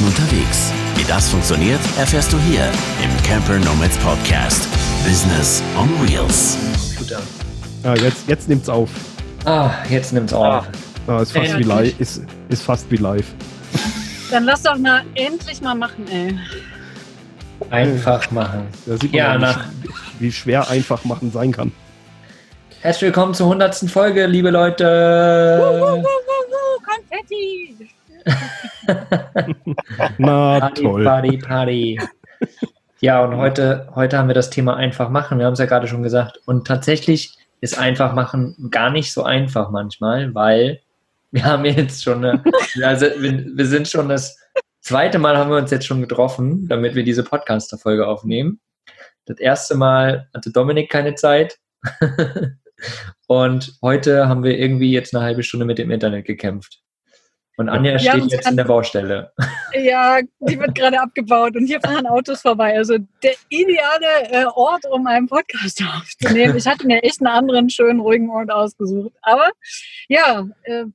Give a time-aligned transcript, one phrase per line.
[0.00, 0.72] Projekten unterwegs.
[0.96, 2.64] Wie das funktioniert, erfährst du hier
[3.02, 4.68] im Camper Nomads Podcast.
[5.04, 6.56] Business on Wheels.
[7.84, 8.90] Ja, jetzt, jetzt nimmt's auf.
[9.44, 10.66] Ah, jetzt nimmt's auf.
[11.06, 13.26] Ah, ist, fast Ja, wie live, ist, ist fast wie live.
[14.30, 16.38] Dann lass doch mal endlich mal machen, ey.
[17.70, 18.68] Einfach machen.
[18.86, 19.64] Da sieht man Ja, nach,
[20.18, 21.72] wie, schwer einfach machen sein kann.
[22.80, 23.90] herzlich willkommen zur 100.
[23.90, 25.58] Folge, liebe Leute.
[25.60, 26.04] wuh, wuh,
[26.84, 27.90] Konfetti!
[30.18, 31.04] Na Party, toll.
[31.04, 32.00] Party, Party.
[33.00, 35.38] Ja, und heute, heute haben wir das Thema einfach machen.
[35.38, 36.38] Wir haben es ja gerade schon gesagt.
[36.46, 40.80] Und tatsächlich ist einfach machen gar nicht so einfach manchmal, weil
[41.30, 42.42] wir haben jetzt schon eine,
[42.82, 44.38] also wir, sind schon das
[44.80, 48.60] zweite Mal haben wir uns jetzt schon getroffen, damit wir diese Podcast-Folge aufnehmen.
[49.26, 51.58] Das erste Mal hatte Dominik keine Zeit.
[53.26, 56.80] Und heute haben wir irgendwie jetzt eine halbe Stunde mit dem Internet gekämpft.
[57.60, 59.32] Und Anja Ja, steht jetzt in der Baustelle.
[59.74, 62.74] Ja, die wird gerade abgebaut und hier fahren Autos vorbei.
[62.74, 66.56] Also der ideale äh, Ort, um einen Podcast aufzunehmen.
[66.56, 69.12] Ich hatte mir echt einen anderen schönen, ruhigen Ort ausgesucht.
[69.20, 69.50] Aber
[70.08, 70.86] ja, äh,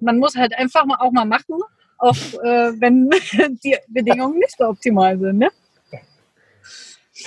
[0.00, 1.60] man muss halt einfach mal auch mal machen,
[1.98, 3.10] auch äh, wenn
[3.62, 5.36] die Bedingungen nicht so optimal sind.
[5.36, 5.50] Ne?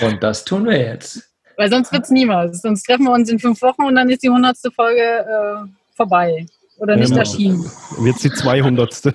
[0.02, 1.32] Und das tun wir jetzt.
[1.58, 2.64] Weil sonst wird's niemals.
[2.64, 6.48] Sonst treffen wir uns in fünf Wochen und dann ist die hundertste Folge äh, vorbei.
[6.80, 7.20] Oder nicht Genau.
[7.20, 7.72] erschienen.
[8.04, 9.14] Jetzt die 200.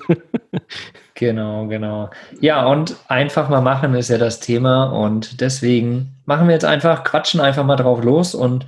[1.15, 2.11] Genau, genau.
[2.41, 4.85] Ja, und einfach mal machen ist ja das Thema.
[4.85, 8.67] Und deswegen machen wir jetzt einfach, quatschen einfach mal drauf los und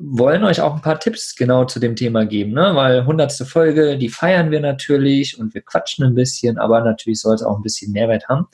[0.00, 2.52] wollen euch auch ein paar Tipps genau zu dem Thema geben.
[2.52, 2.72] Ne?
[2.74, 7.34] Weil hundertste Folge, die feiern wir natürlich und wir quatschen ein bisschen, aber natürlich soll
[7.34, 8.48] es auch ein bisschen Mehrwert haben.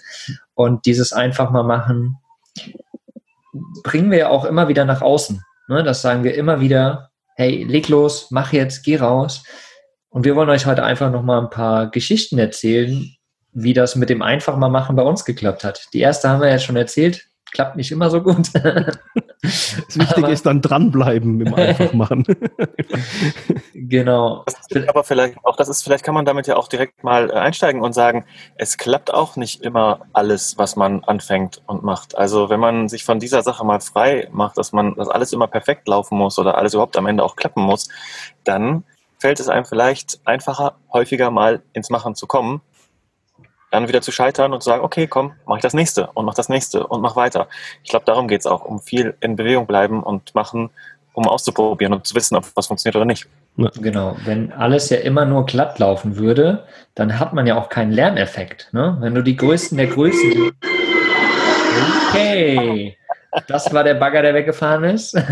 [0.55, 2.19] Und dieses einfach mal machen
[3.83, 5.43] bringen wir ja auch immer wieder nach außen.
[5.69, 5.83] Ne?
[5.83, 9.45] Das sagen wir immer wieder, hey, leg los, mach jetzt, geh raus.
[10.09, 13.15] Und wir wollen euch heute einfach noch mal ein paar Geschichten erzählen,
[13.53, 15.89] wie das mit dem einfach mal machen bei uns geklappt hat.
[15.93, 18.49] Die erste haben wir ja schon erzählt, klappt nicht immer so gut.
[19.43, 22.25] Das Wichtige Aber- ist dann dranbleiben im Einfachmachen.
[23.75, 24.45] genau.
[24.47, 27.29] Das ist aber vielleicht auch, das ist, vielleicht kann man damit ja auch direkt mal
[27.29, 32.17] äh, einsteigen und sagen, es klappt auch nicht immer alles, was man anfängt und macht.
[32.17, 35.49] Also wenn man sich von dieser Sache mal frei macht, dass man, dass alles immer
[35.49, 37.89] perfekt laufen muss oder alles überhaupt am Ende auch klappen muss,
[38.45, 38.85] dann
[39.19, 42.61] fällt es einem vielleicht einfacher, häufiger mal ins Machen zu kommen,
[43.73, 46.35] dann wieder zu scheitern und zu sagen, okay, komm, mach ich das nächste und mach
[46.35, 47.49] das nächste und mach weiter.
[47.83, 50.71] Ich glaube, darum geht es auch, um viel in Bewegung bleiben und machen,
[51.15, 53.27] um auszuprobieren und zu wissen, ob was funktioniert oder nicht.
[53.81, 54.17] Genau.
[54.25, 58.69] Wenn alles ja immer nur glatt laufen würde, dann hat man ja auch keinen Lerneffekt.
[58.73, 58.97] Ne?
[59.01, 60.53] Wenn du die Größten der Größten.
[62.09, 62.97] Okay.
[63.47, 65.15] Das war der Bagger, der weggefahren ist.
[65.15, 65.25] ja,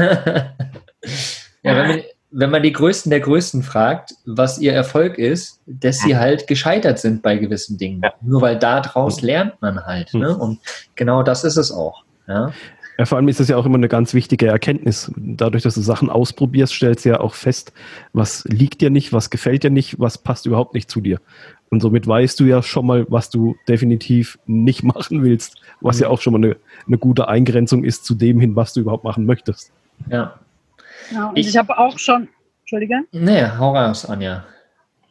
[1.63, 2.03] wenn man,
[2.33, 6.99] wenn man die Größten der Größten fragt, was ihr Erfolg ist, dass sie halt gescheitert
[6.99, 8.01] sind bei gewissen Dingen.
[8.03, 8.13] Ja.
[8.21, 10.15] Nur weil daraus lernt man halt.
[10.15, 10.37] Ne?
[10.37, 10.61] Und
[10.95, 12.05] genau das ist es auch.
[12.29, 12.53] Ja?
[12.99, 15.11] Ja, vor allem ist es ja auch immer eine ganz wichtige Erkenntnis.
[15.17, 17.73] Dadurch, dass du Sachen ausprobierst, stellst du ja auch fest,
[18.13, 21.19] was liegt dir nicht, was gefällt dir nicht, was passt überhaupt nicht zu dir.
[21.71, 26.09] Und somit weißt du ja schon mal, was du definitiv nicht machen willst, was ja
[26.09, 29.25] auch schon mal eine, eine gute Eingrenzung ist zu dem hin, was du überhaupt machen
[29.27, 29.73] möchtest.
[30.09, 30.39] ja.
[31.13, 32.29] Und Ich- ich, habe auch schon,
[32.61, 34.45] Entschuldige, Nee, hau raus, Anja.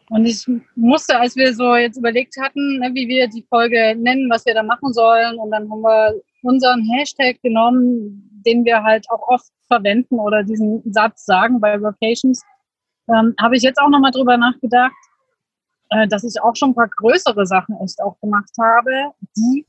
[0.09, 0.45] und ich
[0.75, 4.53] musste, als wir so jetzt überlegt hatten, ne, wie wir die Folge nennen, was wir
[4.53, 9.51] da machen sollen, und dann haben wir unseren Hashtag genommen, den wir halt auch oft
[9.67, 12.41] verwenden oder diesen Satz sagen bei Vocations,
[13.09, 14.93] ähm, habe ich jetzt auch nochmal drüber nachgedacht,
[15.89, 19.65] äh, dass ich auch schon ein paar größere Sachen echt auch gemacht habe, die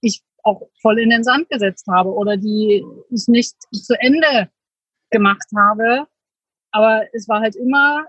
[0.00, 4.48] ich auch voll in den Sand gesetzt habe oder die ich nicht zu Ende
[5.10, 6.06] gemacht habe.
[6.72, 8.04] Aber es war halt immer,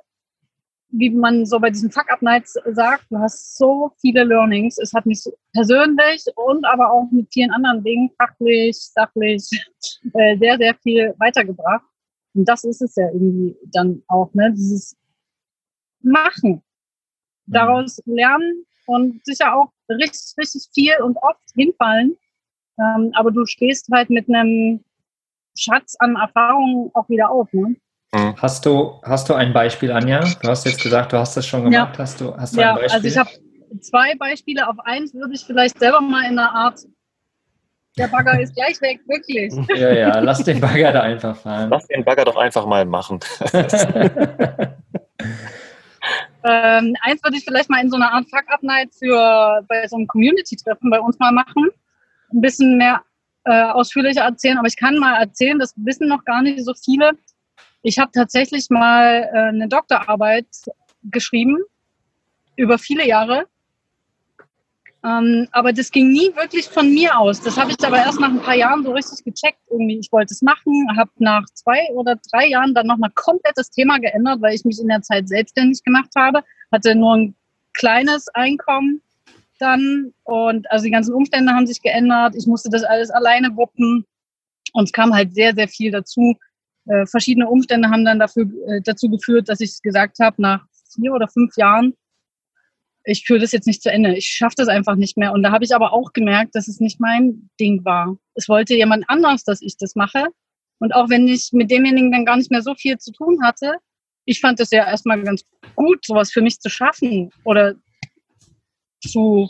[0.89, 4.77] wie man so bei diesen Fuck-Up-Nights sagt, du hast so viele Learnings.
[4.77, 5.23] Es hat mich
[5.53, 9.49] persönlich und aber auch mit vielen anderen Dingen, fachlich, sachlich,
[10.13, 11.85] äh, sehr, sehr viel weitergebracht.
[12.33, 14.51] Und das ist es ja irgendwie dann auch, ne?
[14.51, 14.95] Dieses
[16.01, 16.61] Machen.
[17.47, 22.17] Daraus lernen und sicher auch richtig, richtig viel und oft hinfallen.
[22.79, 24.83] Ähm, aber du stehst halt mit einem
[25.55, 27.75] Schatz an Erfahrungen auch wieder auf, ne?
[28.37, 30.21] Hast du, hast du ein Beispiel, Anja?
[30.41, 31.83] Du hast jetzt gesagt, du hast das schon Ja.
[31.85, 31.99] gemacht.
[31.99, 32.95] Hast du, hast du Ja, ein Beispiel?
[32.95, 33.29] also ich habe
[33.81, 34.67] zwei Beispiele.
[34.69, 36.79] Auf eins würde ich vielleicht selber mal in einer Art,
[37.97, 39.53] der Bagger ist gleich weg, wirklich.
[39.77, 41.69] ja, ja, lass den Bagger da einfach fahren.
[41.69, 43.19] Lass den Bagger doch einfach mal machen.
[46.47, 50.05] Ähm, eins würde ich vielleicht mal in so einer Art Fuck-Up-Night für bei so einem
[50.05, 51.69] Community-Treffen bei uns mal machen.
[52.31, 53.01] Ein bisschen mehr
[53.45, 57.11] äh, ausführlicher erzählen, aber ich kann mal erzählen, das wissen noch gar nicht so viele.
[57.81, 60.47] Ich habe tatsächlich mal äh, eine Doktorarbeit
[61.03, 61.57] geschrieben
[62.55, 63.45] über viele Jahre.
[65.05, 67.39] Ähm, aber das ging nie wirklich von mir aus.
[67.39, 69.59] Das habe ich aber erst nach ein paar Jahren so richtig gecheckt.
[69.69, 73.69] Irgendwie, ich wollte es machen, habe nach zwei oder drei Jahren dann nochmal komplett das
[73.69, 77.35] Thema geändert, weil ich mich in der Zeit selbstständig gemacht habe, hatte nur ein
[77.73, 79.01] kleines Einkommen
[79.59, 82.35] dann und also die ganzen Umstände haben sich geändert.
[82.37, 84.05] Ich musste das alles alleine wuppen
[84.73, 86.35] und es kam halt sehr, sehr viel dazu.
[86.87, 91.13] Äh, verschiedene Umstände haben dann dafür, äh, dazu geführt, dass ich gesagt habe, nach vier
[91.13, 91.93] oder fünf Jahren,
[93.05, 94.15] ich führe das jetzt nicht zu Ende.
[94.15, 95.31] Ich schaffe das einfach nicht mehr.
[95.31, 98.17] Und da habe ich aber auch gemerkt, dass es nicht mein Ding war.
[98.33, 100.25] Es wollte jemand anders, dass ich das mache.
[100.79, 103.75] Und auch wenn ich mit demjenigen dann gar nicht mehr so viel zu tun hatte,
[104.25, 105.43] ich fand es ja erstmal ganz
[105.75, 107.75] gut, sowas für mich zu schaffen oder
[109.09, 109.49] zu,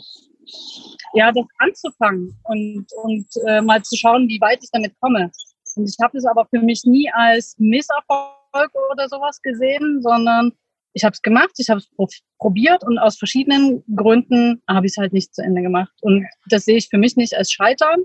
[1.14, 5.30] ja, das anzufangen und, und äh, mal zu schauen, wie weit ich damit komme.
[5.76, 10.52] Und ich habe es aber für mich nie als Misserfolg oder sowas gesehen, sondern
[10.96, 14.96] ich habe es gemacht, ich habe es probiert und aus verschiedenen Gründen habe ich es
[14.96, 15.92] halt nicht zu Ende gemacht.
[16.00, 18.04] Und das sehe ich für mich nicht als Scheitern,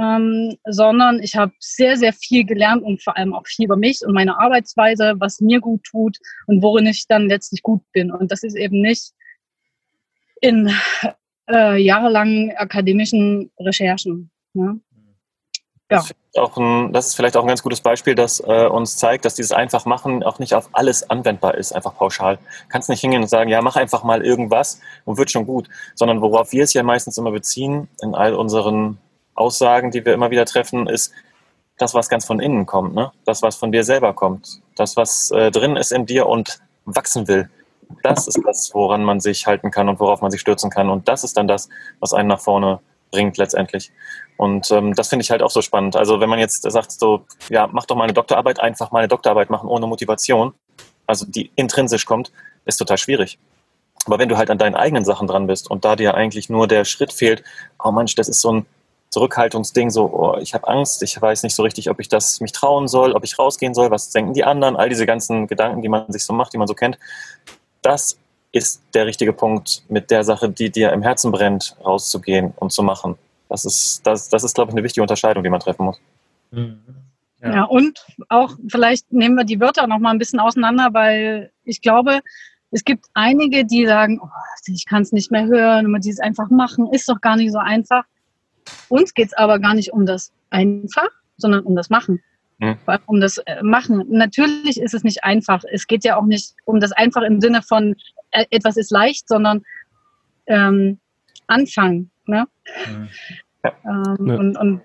[0.00, 4.00] ähm, sondern ich habe sehr, sehr viel gelernt und vor allem auch viel über mich
[4.04, 6.18] und meine Arbeitsweise, was mir gut tut
[6.48, 8.10] und worin ich dann letztlich gut bin.
[8.10, 9.12] Und das ist eben nicht
[10.42, 10.70] in
[11.48, 14.30] äh, jahrelangen akademischen Recherchen.
[14.52, 14.80] Ne?
[15.90, 16.04] Ja.
[16.34, 19.34] Das, ein, das ist vielleicht auch ein ganz gutes Beispiel, das äh, uns zeigt, dass
[19.34, 22.38] dieses einfach machen auch nicht auf alles anwendbar ist, einfach pauschal.
[22.70, 26.22] Kannst nicht hingehen und sagen, ja, mach einfach mal irgendwas und wird schon gut, sondern
[26.22, 28.98] worauf wir es ja meistens immer beziehen in all unseren
[29.34, 31.12] Aussagen, die wir immer wieder treffen, ist
[31.76, 33.12] das, was ganz von innen kommt, ne?
[33.26, 37.28] das, was von dir selber kommt, das, was äh, drin ist in dir und wachsen
[37.28, 37.50] will.
[38.02, 40.90] Das ist das, woran man sich halten kann und worauf man sich stürzen kann.
[40.90, 41.68] Und das ist dann das,
[42.00, 42.80] was einen nach vorne
[43.10, 43.92] bringt letztendlich.
[44.36, 45.94] Und ähm, das finde ich halt auch so spannend.
[45.94, 49.08] Also wenn man jetzt sagt, so, ja, mach doch mal eine Doktorarbeit, einfach mal eine
[49.08, 50.54] Doktorarbeit machen ohne Motivation,
[51.06, 52.32] also die intrinsisch kommt,
[52.64, 53.38] ist total schwierig.
[54.06, 56.66] Aber wenn du halt an deinen eigenen Sachen dran bist und da dir eigentlich nur
[56.66, 57.44] der Schritt fehlt,
[57.82, 58.66] oh Mensch, das ist so ein
[59.10, 62.52] Zurückhaltungsding, so, oh, ich habe Angst, ich weiß nicht so richtig, ob ich das mich
[62.52, 65.88] trauen soll, ob ich rausgehen soll, was denken die anderen, all diese ganzen Gedanken, die
[65.88, 66.98] man sich so macht, die man so kennt.
[67.82, 68.18] Das
[68.52, 72.82] ist der richtige Punkt, mit der Sache, die dir im Herzen brennt, rauszugehen und zu
[72.82, 73.16] machen.
[73.48, 76.00] Das ist, das, das ist, glaube ich, eine wichtige Unterscheidung, die man treffen muss.
[76.50, 76.78] Mhm.
[77.40, 77.54] Ja.
[77.54, 77.64] ja.
[77.64, 82.20] und auch vielleicht nehmen wir die Wörter noch mal ein bisschen auseinander, weil ich glaube,
[82.70, 84.28] es gibt einige, die sagen, oh,
[84.66, 87.58] ich kann es nicht mehr hören, immer dieses einfach machen, ist doch gar nicht so
[87.58, 88.04] einfach.
[88.88, 92.22] Uns geht es aber gar nicht um das einfach, sondern um das Machen.
[92.62, 92.78] Mhm.
[93.06, 94.04] Um das äh, Machen.
[94.08, 95.64] Natürlich ist es nicht einfach.
[95.72, 97.96] Es geht ja auch nicht um das einfach im Sinne von
[98.30, 99.62] äh, etwas ist leicht, sondern
[100.46, 101.00] ähm,
[101.48, 102.12] anfangen.
[102.26, 102.46] Ne?
[102.86, 103.08] Mhm.
[103.64, 103.72] Ja.
[103.84, 104.34] Ähm, ja.
[104.36, 104.82] Und, und,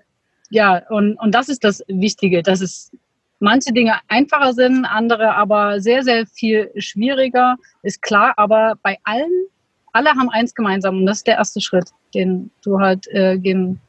[0.50, 2.90] ja, und, und das ist das Wichtige, dass es
[3.38, 9.46] manche Dinge einfacher sind, andere aber sehr, sehr viel schwieriger, ist klar, aber bei allen,
[9.92, 13.80] alle haben eins gemeinsam und das ist der erste Schritt, den du halt äh, gehen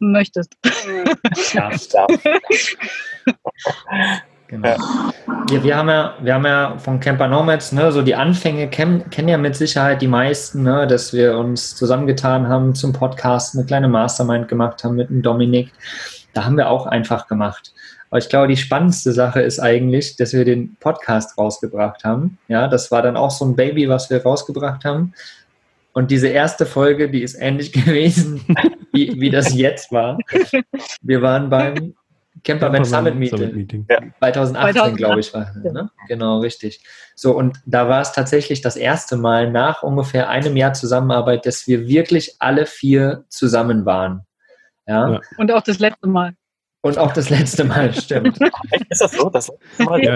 [0.00, 0.56] möchtest.
[1.52, 1.70] Ja,
[4.48, 4.76] Genau.
[5.50, 9.10] Ja, wir, haben ja, wir haben ja von Camper Nomads, ne, so die Anfänge kennen,
[9.10, 13.66] kennen ja mit Sicherheit die meisten, ne, dass wir uns zusammengetan haben zum Podcast, eine
[13.66, 15.70] kleine Mastermind gemacht haben mit dem Dominik.
[16.32, 17.74] Da haben wir auch einfach gemacht.
[18.08, 22.38] Aber ich glaube, die spannendste Sache ist eigentlich, dass wir den Podcast rausgebracht haben.
[22.48, 25.12] Ja, das war dann auch so ein Baby, was wir rausgebracht haben.
[25.92, 28.44] Und diese erste Folge, die ist ähnlich gewesen,
[28.92, 30.18] wie, wie das jetzt war.
[31.02, 31.94] Wir waren beim
[32.44, 33.38] Campervan Summit Meeting.
[33.38, 33.86] Summit Meeting.
[33.90, 34.00] Ja.
[34.18, 35.52] 2018, glaube ich, war.
[35.56, 35.90] Ne?
[36.06, 36.82] Genau, richtig.
[37.14, 41.66] So, und da war es tatsächlich das erste Mal nach ungefähr einem Jahr Zusammenarbeit, dass
[41.66, 44.22] wir wirklich alle vier zusammen waren.
[44.86, 45.12] Ja.
[45.12, 45.20] ja.
[45.36, 46.34] Und auch das letzte Mal.
[46.80, 48.38] Und auch das letzte Mal, stimmt.
[48.88, 49.28] ist das so?
[49.30, 50.04] Das letzte Mal?
[50.04, 50.14] Ja,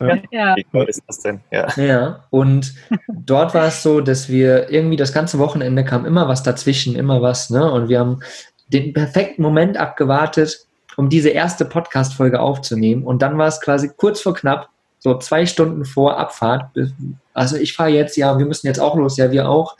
[0.00, 0.18] ja.
[0.30, 0.56] ja.
[0.56, 1.40] Wie cool ist das denn?
[1.50, 1.68] Ja.
[1.76, 2.74] ja, und
[3.08, 7.20] dort war es so, dass wir irgendwie das ganze Wochenende kam immer was dazwischen, immer
[7.20, 7.70] was, ne?
[7.70, 8.20] Und wir haben
[8.68, 13.04] den perfekten Moment abgewartet, um diese erste Podcast-Folge aufzunehmen.
[13.04, 16.70] Und dann war es quasi kurz vor knapp, so zwei Stunden vor Abfahrt.
[17.34, 19.76] Also ich fahre jetzt, ja, wir müssen jetzt auch los, ja, wir auch.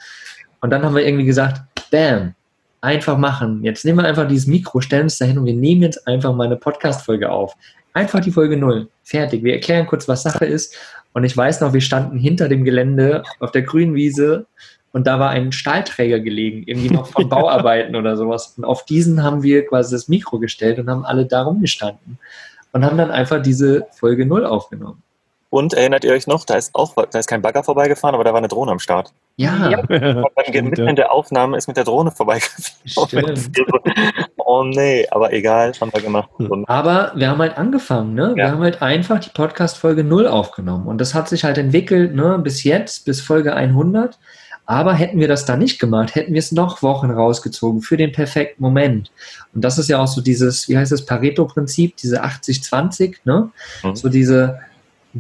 [0.61, 2.35] Und dann haben wir irgendwie gesagt, bam,
[2.80, 3.62] einfach machen.
[3.64, 6.47] Jetzt nehmen wir einfach dieses Mikro, stellen uns dahin und wir nehmen jetzt einfach mal
[6.47, 7.54] eine Podcast-Folge auf.
[7.92, 8.88] Einfach die Folge null.
[9.02, 9.42] Fertig.
[9.42, 10.76] Wir erklären kurz, was Sache ist.
[11.12, 14.47] Und ich weiß noch, wir standen hinter dem Gelände auf der grünen Wiese
[14.92, 18.54] und da war ein Stahlträger gelegen, irgendwie noch von Bauarbeiten oder sowas.
[18.56, 22.18] Und auf diesen haben wir quasi das Mikro gestellt und haben alle da rumgestanden
[22.73, 25.02] und haben dann einfach diese Folge null aufgenommen.
[25.50, 28.32] Und erinnert ihr euch noch, da ist auch, da ist kein Bagger vorbeigefahren, aber da
[28.32, 29.14] war eine Drohne am Start.
[29.36, 29.70] Ja.
[29.70, 29.78] ja.
[29.78, 29.90] Und
[30.36, 33.48] dann mitten in der Aufnahme ist mit der Drohne vorbeigefahren.
[34.36, 36.28] oh nee, aber egal, haben wir gemacht.
[36.36, 36.66] Hm.
[36.66, 38.30] Aber wir haben halt angefangen, ne?
[38.30, 38.36] Ja.
[38.36, 40.86] Wir haben halt einfach die Podcast-Folge null aufgenommen.
[40.86, 44.18] Und das hat sich halt entwickelt, ne, bis jetzt, bis Folge 100.
[44.66, 48.12] Aber hätten wir das da nicht gemacht, hätten wir es noch Wochen rausgezogen für den
[48.12, 49.10] perfekten Moment.
[49.54, 53.50] Und das ist ja auch so dieses, wie heißt das, Pareto-Prinzip, diese 80-20, ne?
[53.82, 53.96] Mhm.
[53.96, 54.58] So diese,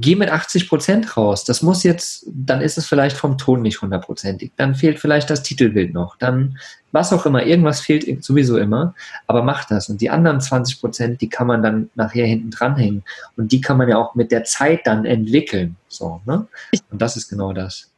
[0.00, 1.44] geh mit 80 Prozent raus.
[1.44, 4.52] Das muss jetzt, dann ist es vielleicht vom Ton nicht hundertprozentig.
[4.56, 6.16] Dann fehlt vielleicht das Titelbild noch.
[6.16, 6.58] Dann
[6.92, 8.94] was auch immer, irgendwas fehlt sowieso immer.
[9.26, 9.88] Aber mach das.
[9.88, 13.04] Und die anderen 20 Prozent, die kann man dann nachher hinten dranhängen.
[13.36, 15.76] Und die kann man ja auch mit der Zeit dann entwickeln.
[15.88, 16.46] So, ne?
[16.90, 17.90] Und das ist genau das.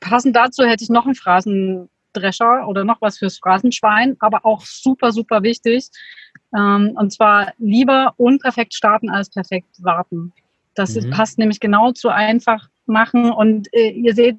[0.00, 5.12] Passend dazu hätte ich noch einen Phrasendrescher oder noch was fürs Phrasenschwein, aber auch super,
[5.12, 5.88] super wichtig.
[6.56, 10.32] Ähm, und zwar lieber unperfekt starten als perfekt warten.
[10.74, 11.10] Das mhm.
[11.10, 13.30] passt nämlich genau zu einfach machen.
[13.30, 14.38] Und äh, ihr seht,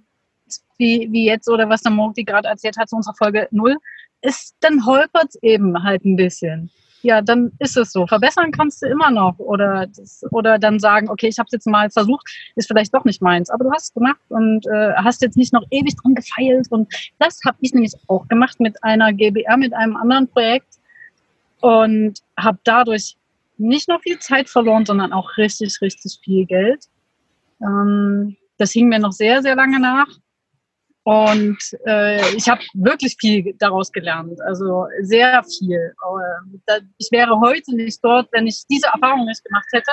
[0.77, 3.75] wie, wie jetzt oder was der Mogdi gerade erzählt hat zu unserer Folge 0,
[4.21, 6.69] ist, dann holpert es eben halt ein bisschen.
[7.03, 8.05] Ja, dann ist es so.
[8.05, 11.67] Verbessern kannst du immer noch oder, das, oder dann sagen, okay, ich habe es jetzt
[11.67, 15.21] mal versucht, ist vielleicht doch nicht meins, aber du hast es gemacht und äh, hast
[15.23, 19.13] jetzt nicht noch ewig dran gefeilt und das habe ich nämlich auch gemacht mit einer
[19.13, 20.75] GBR, mit einem anderen Projekt
[21.61, 23.15] und habe dadurch
[23.62, 26.86] nicht nur viel Zeit verloren, sondern auch richtig, richtig viel Geld.
[27.62, 30.08] Ähm, das hing mir noch sehr, sehr lange nach.
[31.03, 35.94] Und äh, ich habe wirklich viel daraus gelernt, also sehr viel.
[36.68, 39.91] Äh, ich wäre heute nicht dort, wenn ich diese Erfahrung nicht gemacht hätte.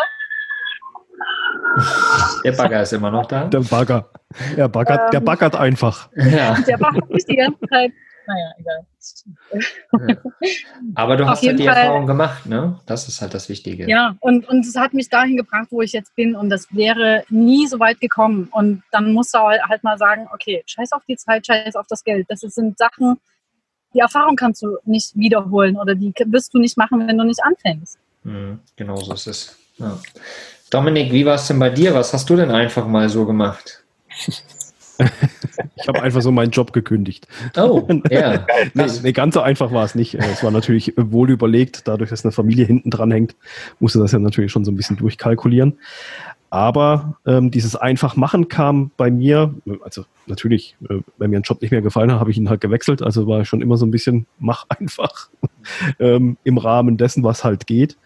[2.44, 3.44] Der Bagger ist immer noch da.
[3.44, 4.10] Der Bagger.
[4.56, 6.10] Der baggert, ähm, der baggert einfach.
[6.16, 6.60] Ja.
[6.60, 7.92] Der baggert mich die ganze Zeit
[8.28, 8.86] naja, egal.
[10.94, 12.78] Aber du hast halt die Fall, Erfahrung gemacht, ne?
[12.84, 13.88] Das ist halt das Wichtige.
[13.88, 17.24] Ja, und, und es hat mich dahin gebracht, wo ich jetzt bin und das wäre
[17.30, 18.48] nie so weit gekommen.
[18.52, 22.04] Und dann musst du halt mal sagen, okay, scheiß auf die Zeit, scheiß auf das
[22.04, 22.26] Geld.
[22.28, 23.18] Das sind Sachen,
[23.94, 27.42] die Erfahrung kannst du nicht wiederholen oder die wirst du nicht machen, wenn du nicht
[27.42, 27.98] anfängst.
[28.24, 29.58] Mhm, genau so ist es.
[29.78, 29.98] Ja.
[30.70, 31.94] Dominik, wie war es denn bei dir?
[31.94, 33.84] Was hast du denn einfach mal so gemacht?
[35.76, 37.26] ich habe einfach so meinen Job gekündigt.
[37.56, 38.46] Oh, ja.
[38.74, 40.14] nee, ganz so einfach war es nicht.
[40.14, 43.36] Es war natürlich wohl überlegt, dadurch, dass eine Familie hinten dran hängt,
[43.78, 45.78] musste das ja natürlich schon so ein bisschen durchkalkulieren.
[46.50, 51.60] Aber ähm, dieses einfach machen kam bei mir, also natürlich, äh, wenn mir ein Job
[51.60, 53.02] nicht mehr gefallen hat, habe ich ihn halt gewechselt.
[53.02, 55.28] Also war schon immer so ein bisschen mach einfach
[55.98, 57.98] ähm, im Rahmen dessen, was halt geht.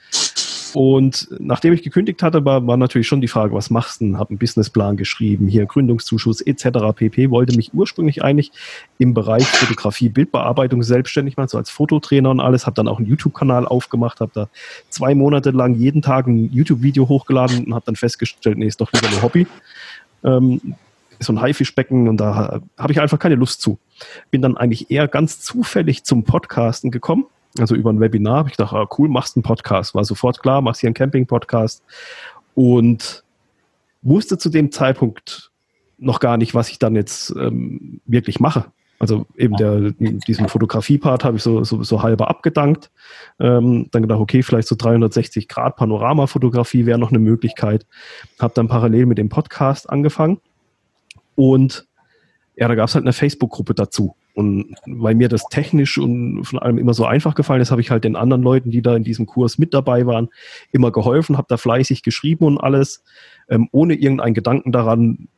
[0.75, 4.17] Und nachdem ich gekündigt hatte, war, war natürlich schon die Frage, was machst du?
[4.17, 6.95] Habe einen Businessplan geschrieben, hier Gründungszuschuss etc.
[6.95, 7.31] pp.
[7.31, 8.52] Wollte mich ursprünglich eigentlich
[8.99, 12.67] im Bereich Fotografie, Bildbearbeitung selbstständig machen, so als Fototrainer und alles.
[12.67, 14.49] Habe dann auch einen YouTube-Kanal aufgemacht, habe da
[14.88, 18.93] zwei Monate lang jeden Tag ein YouTube-Video hochgeladen und habe dann festgestellt, nee, ist doch
[18.93, 19.47] lieber ein Hobby.
[20.25, 20.75] Ähm,
[21.21, 23.79] so ein Haifischbecken und da habe ich einfach keine Lust zu.
[24.31, 27.26] Bin dann eigentlich eher ganz zufällig zum Podcasten gekommen
[27.59, 29.94] also über ein Webinar, habe ich gedacht, ah, cool, machst einen Podcast.
[29.94, 31.82] War sofort klar, machst hier einen Camping-Podcast
[32.54, 33.25] und
[34.02, 35.50] wusste zu dem Zeitpunkt
[35.99, 38.66] noch gar nicht, was ich dann jetzt ähm, wirklich mache.
[38.99, 42.90] Also eben der, diesen Fotografie-Part habe ich so, so, so halber abgedankt.
[43.40, 47.85] Ähm, dann gedacht, okay, vielleicht so 360 Grad Panoramafotografie wäre noch eine Möglichkeit.
[48.38, 50.40] Habe dann parallel mit dem Podcast angefangen.
[51.35, 51.88] Und
[52.54, 54.14] ja, da gab es halt eine Facebook-Gruppe dazu.
[54.34, 57.90] Und weil mir das technisch und von allem immer so einfach gefallen ist, habe ich
[57.90, 60.28] halt den anderen Leuten, die da in diesem Kurs mit dabei waren,
[60.70, 63.04] immer geholfen, habe da fleißig geschrieben und alles,
[63.48, 65.28] ähm, ohne irgendeinen Gedanken daran,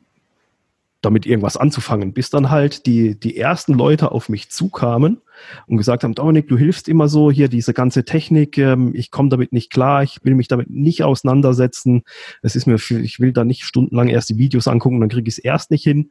[1.04, 5.20] damit irgendwas anzufangen, bis dann halt die, die ersten Leute auf mich zukamen
[5.66, 9.28] und gesagt haben, Dominik, du hilfst immer so, hier diese ganze Technik, ähm, ich komme
[9.28, 12.04] damit nicht klar, ich will mich damit nicht auseinandersetzen,
[12.42, 15.38] es ist mir, ich will da nicht stundenlang erst die Videos angucken, dann kriege ich
[15.38, 16.10] es erst nicht hin.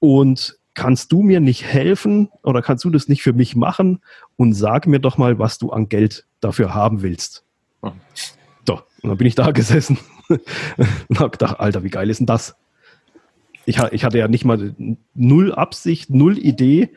[0.00, 3.98] Und kannst du mir nicht helfen oder kannst du das nicht für mich machen
[4.36, 7.44] und sag mir doch mal, was du an Geld dafür haben willst.
[7.82, 7.92] Hm.
[8.64, 12.26] So, und dann bin ich da gesessen und habe gedacht, Alter, wie geil ist denn
[12.26, 12.54] das?
[13.66, 14.74] Ich, ich, hatte ja nicht mal
[15.14, 16.90] null Absicht, null Idee,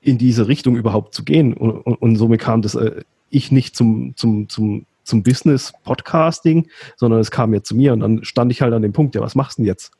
[0.00, 1.54] in diese Richtung überhaupt zu gehen.
[1.54, 7.20] Und, und, und somit kam das äh, ich nicht zum, zum, zum, zum Business-Podcasting, sondern
[7.20, 9.36] es kam ja zu mir und dann stand ich halt an dem Punkt, ja, was
[9.36, 9.92] machst du denn jetzt?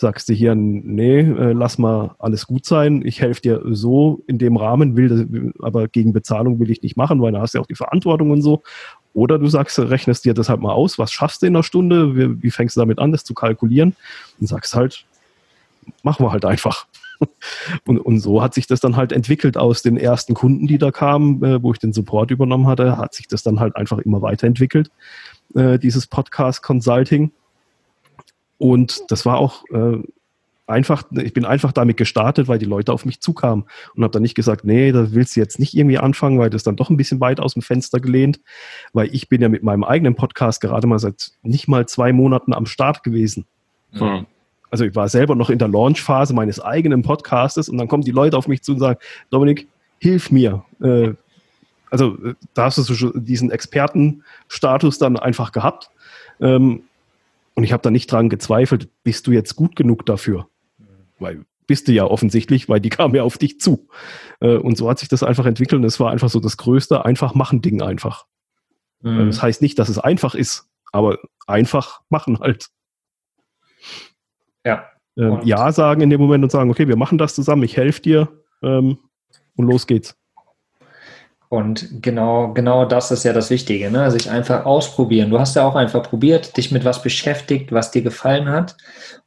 [0.00, 4.38] Sagst du hier, nee, äh, lass mal alles gut sein, ich helfe dir so in
[4.38, 7.62] dem Rahmen, will aber gegen Bezahlung will ich nicht machen, weil da hast du ja
[7.62, 8.62] auch die Verantwortung und so.
[9.12, 12.16] Oder du sagst, rechnest dir das halt mal aus, was schaffst du in einer Stunde,
[12.16, 13.96] wie, wie fängst du damit an, das zu kalkulieren
[14.40, 15.04] und sagst halt,
[16.04, 16.86] machen wir halt einfach.
[17.84, 20.92] Und, und so hat sich das dann halt entwickelt aus den ersten Kunden, die da
[20.92, 24.22] kamen, äh, wo ich den Support übernommen hatte, hat sich das dann halt einfach immer
[24.22, 24.92] weiterentwickelt,
[25.56, 27.32] äh, dieses Podcast Consulting.
[28.58, 30.02] Und das war auch äh,
[30.68, 34.22] einfach, ich bin einfach damit gestartet, weil die Leute auf mich zukamen und habe dann
[34.22, 36.96] nicht gesagt, nee, da willst du jetzt nicht irgendwie anfangen, weil das dann doch ein
[36.96, 38.40] bisschen weit aus dem Fenster gelehnt,
[38.92, 42.52] weil ich bin ja mit meinem eigenen Podcast gerade mal seit nicht mal zwei Monaten
[42.52, 43.46] am Start gewesen.
[43.90, 44.26] Mhm.
[44.70, 48.10] also ich war selber noch in der Launchphase meines eigenen Podcastes und dann kommen die
[48.10, 49.00] Leute auf mich zu und sagen,
[49.30, 49.66] Dominik,
[49.98, 50.62] hilf mir.
[50.82, 51.14] Äh,
[51.90, 55.88] also äh, da hast du schon diesen Expertenstatus dann einfach gehabt.
[56.38, 56.82] Ähm,
[57.58, 60.48] und ich habe da nicht dran gezweifelt, bist du jetzt gut genug dafür?
[61.18, 63.88] Weil bist du ja offensichtlich, weil die kam ja auf dich zu.
[64.38, 67.04] Äh, und so hat sich das einfach entwickelt und es war einfach so das größte
[67.04, 68.26] einfach machen Ding einfach.
[69.00, 69.26] Mhm.
[69.26, 72.68] Das heißt nicht, dass es einfach ist, aber einfach machen halt.
[74.64, 74.84] Ja.
[75.16, 78.02] Ähm, ja sagen in dem Moment und sagen, okay, wir machen das zusammen, ich helfe
[78.02, 78.28] dir
[78.62, 78.98] ähm,
[79.56, 80.16] und los geht's.
[81.48, 84.10] Und genau, genau das ist ja das Wichtige, ne?
[84.10, 85.30] sich einfach ausprobieren.
[85.30, 88.76] Du hast ja auch einfach probiert, dich mit was beschäftigt, was dir gefallen hat.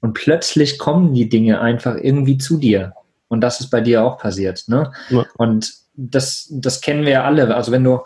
[0.01, 2.94] Und plötzlich kommen die Dinge einfach irgendwie zu dir.
[3.28, 4.66] Und das ist bei dir auch passiert.
[4.68, 4.92] Ne?
[5.10, 5.25] Ja.
[5.38, 7.56] Und das, das kennen wir ja alle.
[7.56, 8.01] Also wenn du,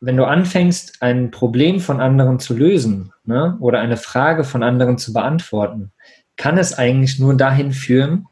[0.00, 3.56] wenn du anfängst, ein Problem von anderen zu lösen ne?
[3.58, 5.90] oder eine Frage von anderen zu beantworten,
[6.36, 8.26] kann es eigentlich nur dahin führen,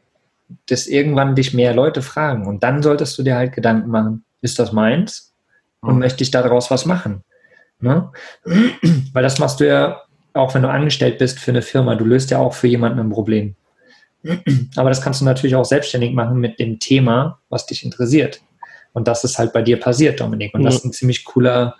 [0.67, 2.47] dass irgendwann dich mehr Leute fragen.
[2.47, 5.33] Und dann solltest du dir halt Gedanken machen, ist das meins?
[5.81, 5.99] Und mhm.
[5.99, 7.23] möchte ich daraus was machen?
[7.79, 8.11] Ne?
[9.13, 10.01] Weil das machst du ja,
[10.33, 13.09] auch wenn du angestellt bist für eine Firma, du löst ja auch für jemanden ein
[13.09, 13.55] Problem.
[14.75, 18.41] Aber das kannst du natürlich auch selbstständig machen mit dem Thema, was dich interessiert.
[18.93, 20.53] Und das ist halt bei dir passiert, Dominik.
[20.53, 21.75] Und das ist ein ziemlich cooler,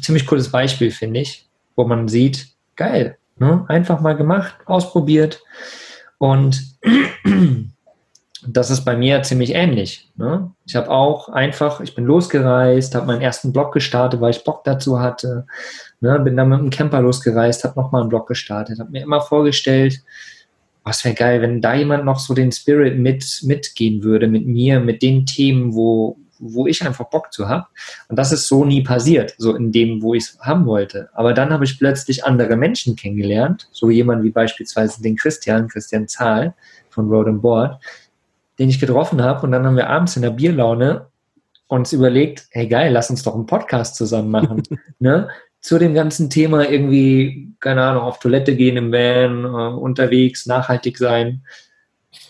[0.00, 3.64] ziemlich cooles Beispiel, finde ich, wo man sieht, geil, ne?
[3.68, 5.42] einfach mal gemacht, ausprobiert.
[6.16, 6.78] Und
[8.46, 10.08] das ist bei mir ziemlich ähnlich.
[10.16, 10.50] Ne?
[10.66, 14.64] Ich habe auch einfach, ich bin losgereist, habe meinen ersten Blog gestartet, weil ich Bock
[14.64, 15.46] dazu hatte.
[16.00, 16.18] Ne?
[16.20, 20.02] Bin dann mit einem Camper losgereist, habe nochmal einen Blog gestartet, habe mir immer vorgestellt,
[20.84, 24.80] was wäre geil, wenn da jemand noch so den Spirit mit, mitgehen würde, mit mir,
[24.80, 27.66] mit den Themen, wo, wo ich einfach Bock zu habe.
[28.08, 31.10] Und das ist so nie passiert, so in dem, wo ich es haben wollte.
[31.12, 36.08] Aber dann habe ich plötzlich andere Menschen kennengelernt, so jemand wie beispielsweise den Christian, Christian
[36.08, 36.54] Zahl
[36.88, 37.78] von Road and Board,
[38.58, 39.42] den ich getroffen habe.
[39.42, 41.06] Und dann haben wir abends in der Bierlaune
[41.68, 44.62] uns überlegt, hey geil, lass uns doch einen Podcast zusammen machen.
[44.98, 45.28] ne?
[45.60, 50.98] Zu dem ganzen Thema irgendwie, keine Ahnung, auf Toilette gehen im Van, äh, unterwegs, nachhaltig
[50.98, 51.42] sein.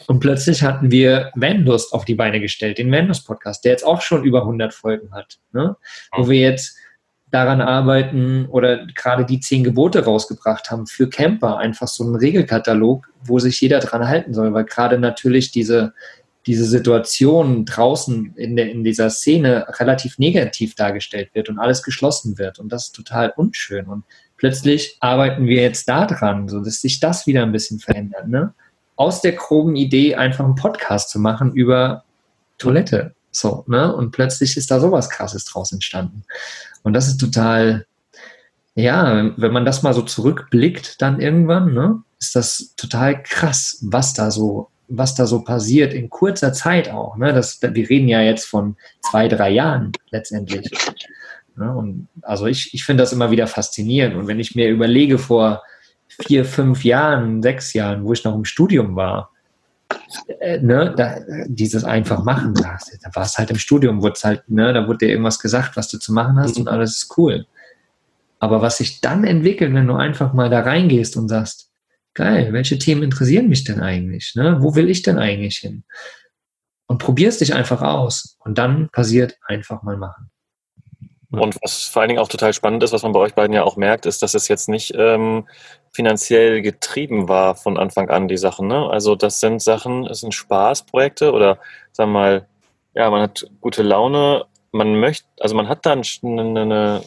[0.07, 4.01] Und plötzlich hatten wir Vanlust auf die Beine gestellt, den Vanlust Podcast, der jetzt auch
[4.01, 5.38] schon über 100 Folgen hat.
[5.53, 5.77] Ne?
[6.17, 6.77] Wo wir jetzt
[7.31, 13.07] daran arbeiten oder gerade die zehn Gebote rausgebracht haben für Camper, einfach so einen Regelkatalog,
[13.23, 15.93] wo sich jeder dran halten soll, weil gerade natürlich diese
[16.49, 22.39] diese Situation draußen in, der, in dieser Szene relativ negativ dargestellt wird und alles geschlossen
[22.39, 22.59] wird.
[22.59, 23.85] Und das ist total unschön.
[23.85, 24.05] Und
[24.39, 28.29] plötzlich arbeiten wir jetzt daran, so dass sich das wieder ein bisschen verändert.
[28.29, 28.55] Ne?
[28.97, 32.05] Aus der groben Idee, einfach einen Podcast zu machen über
[32.57, 33.15] Toilette.
[33.31, 33.95] So, ne?
[33.95, 36.25] Und plötzlich ist da sowas krasses draus entstanden.
[36.83, 37.85] Und das ist total,
[38.75, 44.15] ja, wenn man das mal so zurückblickt, dann irgendwann, ne, ist das total krass, was
[44.15, 47.16] da so was da so passiert in kurzer Zeit auch.
[47.16, 47.33] Ne?
[47.33, 50.70] Das, wir reden ja jetzt von zwei, drei Jahren letztendlich.
[51.57, 51.74] Ne?
[51.74, 54.16] Und also ich, ich finde das immer wieder faszinierend.
[54.16, 55.62] Und wenn ich mir überlege, vor
[56.09, 59.31] vier, fünf Jahren, sechs Jahren, wo ich noch im Studium war,
[60.40, 64.48] äh, ne, da, dieses einfach machen, da, da war es halt im Studium, wurde halt,
[64.48, 66.62] ne, da wurde dir irgendwas gesagt, was du zu machen hast mhm.
[66.62, 67.46] und alles ist cool.
[68.40, 71.67] Aber was sich dann entwickelt, wenn du einfach mal da reingehst und sagst,
[72.14, 74.35] geil, welche Themen interessieren mich denn eigentlich?
[74.35, 74.59] Ne?
[74.61, 75.85] Wo will ich denn eigentlich hin?
[76.87, 78.37] Und probierst dich einfach aus.
[78.40, 80.31] Und dann passiert einfach mal machen.
[81.31, 83.62] Und was vor allen Dingen auch total spannend ist, was man bei euch beiden ja
[83.62, 85.47] auch merkt, ist, dass es jetzt nicht ähm,
[85.92, 88.66] finanziell getrieben war von Anfang an, die Sachen.
[88.66, 88.88] Ne?
[88.88, 91.59] Also das sind Sachen, es sind Spaßprojekte oder
[91.92, 92.49] sagen wir mal,
[92.94, 97.03] ja, man hat gute Laune, man möchte, also man hat da eine, eine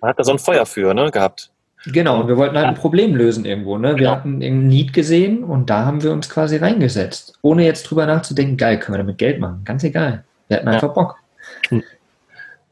[0.00, 1.50] man hat da so ein Feuer für, ne, gehabt.
[1.86, 3.78] Genau, und wir wollten halt ein Problem lösen irgendwo.
[3.78, 3.90] Ne?
[3.90, 4.10] Wir genau.
[4.10, 7.38] hatten einen Need gesehen und da haben wir uns quasi reingesetzt.
[7.42, 9.62] Ohne jetzt drüber nachzudenken, geil, können wir damit Geld machen.
[9.64, 10.24] Ganz egal.
[10.48, 10.94] Wir hatten einfach ja.
[10.94, 11.16] Bock.
[11.68, 11.82] Hm.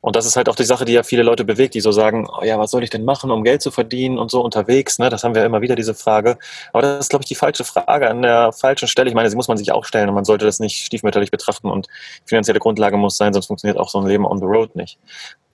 [0.00, 2.28] Und das ist halt auch die Sache, die ja viele Leute bewegt, die so sagen,
[2.28, 4.98] oh ja, was soll ich denn machen, um Geld zu verdienen und so unterwegs.
[4.98, 5.08] Ne?
[5.08, 6.38] Das haben wir immer wieder, diese Frage.
[6.72, 9.08] Aber das ist, glaube ich, die falsche Frage an der falschen Stelle.
[9.08, 11.68] Ich meine, sie muss man sich auch stellen und man sollte das nicht stiefmütterlich betrachten
[11.68, 11.88] und
[12.24, 14.98] finanzielle Grundlage muss sein, sonst funktioniert auch so ein Leben on the road nicht.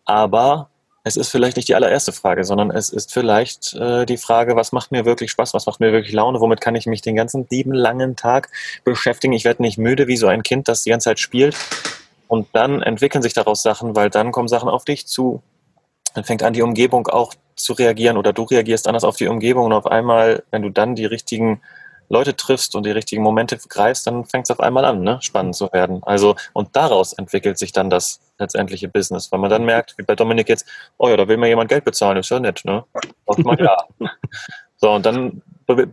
[0.04, 0.68] Aber
[1.06, 4.72] es ist vielleicht nicht die allererste Frage, sondern es ist vielleicht äh, die Frage, was
[4.72, 7.46] macht mir wirklich Spaß, was macht mir wirklich Laune, womit kann ich mich den ganzen
[7.50, 8.48] lieben langen Tag
[8.84, 9.34] beschäftigen.
[9.34, 11.56] Ich werde nicht müde wie so ein Kind, das die ganze Zeit spielt.
[12.26, 15.42] Und dann entwickeln sich daraus Sachen, weil dann kommen Sachen auf dich zu.
[16.14, 19.66] Dann fängt an, die Umgebung auch zu reagieren oder du reagierst anders auf die Umgebung
[19.66, 21.60] und auf einmal, wenn du dann die richtigen
[22.08, 25.18] Leute triffst und die richtigen Momente greifst, dann fängt es auf einmal an, ne?
[25.20, 26.02] spannend zu werden.
[26.04, 30.14] Also, und daraus entwickelt sich dann das letztendliche Business, weil man dann merkt, wie bei
[30.14, 30.66] Dominik jetzt,
[30.98, 32.84] oh ja, da will mir jemand Geld bezahlen, ist ja nett, ne?
[33.26, 33.76] Sagt man ja.
[34.76, 35.42] so, und dann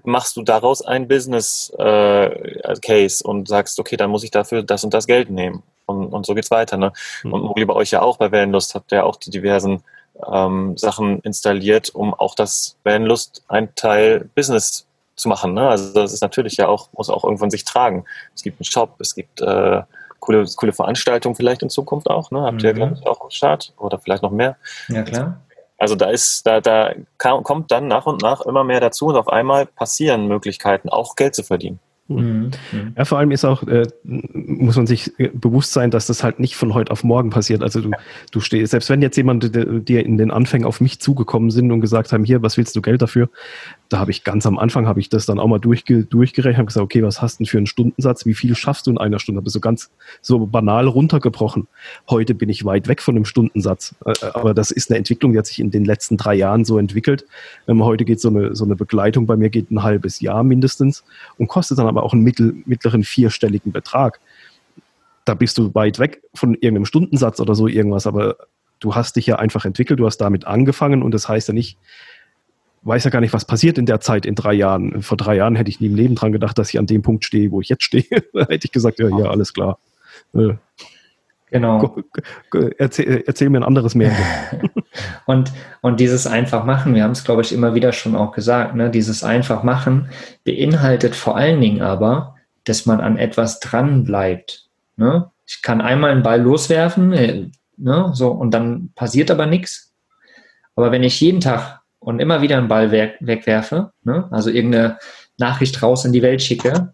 [0.04, 4.84] machst du daraus ein Business äh, Case und sagst, okay, dann muss ich dafür das
[4.84, 5.64] und das Geld nehmen.
[5.86, 6.78] Und, und so geht's weiter.
[6.78, 6.92] Ne?
[7.24, 7.34] Mhm.
[7.34, 9.84] Und Mogli bei euch ja auch bei Wellenlust habt ihr ja auch die diversen
[10.32, 14.88] ähm, Sachen installiert, um auch das Wellenlust ein Teil Business
[15.22, 15.54] zu machen.
[15.54, 15.70] Ne?
[15.70, 18.06] Also das ist natürlich ja auch, muss auch irgendwann sich tragen.
[18.36, 19.84] Es gibt einen Shop, es gibt äh,
[20.20, 22.32] coole, coole Veranstaltungen vielleicht in Zukunft auch.
[22.32, 22.42] Ne?
[22.42, 22.66] Habt mhm.
[22.66, 24.58] ihr, glaube ich, auch am Start oder vielleicht noch mehr.
[24.90, 25.40] Ja, klar.
[25.78, 29.28] Also da ist, da, da kommt dann nach und nach immer mehr dazu und auf
[29.28, 31.80] einmal passieren Möglichkeiten, auch Geld zu verdienen.
[32.18, 32.52] Mhm.
[32.72, 32.94] mhm.
[32.98, 36.40] Ja, vor allem ist auch, äh, muss man sich äh, bewusst sein, dass das halt
[36.40, 37.64] nicht von heute auf morgen passiert.
[37.64, 37.92] Also du,
[38.32, 41.82] du stehst, selbst wenn jetzt jemand, dir in den Anfängen auf mich zugekommen sind und
[41.82, 43.30] gesagt haben, hier, was willst du Geld dafür?
[43.90, 46.68] Da habe ich ganz am Anfang, habe ich das dann auch mal durchge, durchgerechnet, habe
[46.68, 48.26] gesagt, okay, was hast du denn für einen Stundensatz?
[48.26, 49.40] Wie viel schaffst du in einer Stunde?
[49.40, 51.68] Habe so ganz so banal runtergebrochen.
[52.10, 53.96] Heute bin ich weit weg von dem Stundensatz.
[54.06, 56.78] Äh, aber das ist eine Entwicklung, die hat sich in den letzten drei Jahren so
[56.78, 57.26] entwickelt.
[57.68, 61.04] Ähm, heute geht so eine, so eine Begleitung bei mir geht ein halbes Jahr mindestens
[61.38, 64.20] und kostet dann aber aber auch einen mittel, mittleren vierstelligen Betrag.
[65.24, 68.36] Da bist du weit weg von irgendeinem Stundensatz oder so irgendwas, aber
[68.80, 71.78] du hast dich ja einfach entwickelt, du hast damit angefangen und das heißt ja nicht,
[72.84, 75.04] weiß ja gar nicht, was passiert in der Zeit in drei Jahren.
[75.04, 77.24] Vor drei Jahren hätte ich nie im Leben dran gedacht, dass ich an dem Punkt
[77.24, 78.06] stehe, wo ich jetzt stehe.
[78.34, 79.78] da hätte ich gesagt, ja, ja, alles klar.
[80.34, 80.56] Äh,
[81.52, 81.96] genau.
[82.78, 84.24] Erzähl, erzähl, mir ein anderes Märchen.
[85.26, 88.76] und, und dieses einfach machen, wir haben es, glaube ich, immer wieder schon auch gesagt,
[88.76, 88.90] ne?
[88.90, 90.10] dieses einfach machen
[90.44, 94.68] beinhaltet vor allen Dingen aber, dass man an etwas dran bleibt.
[94.96, 95.30] Ne?
[95.46, 98.12] Ich kann einmal einen Ball loswerfen, äh, ne?
[98.14, 99.94] so, und dann passiert aber nichts.
[100.76, 104.28] Aber wenn ich jeden Tag und immer wieder einen Ball weg, wegwerfe, ne?
[104.32, 104.98] also irgendeine
[105.38, 106.92] Nachricht raus in die Welt schicke,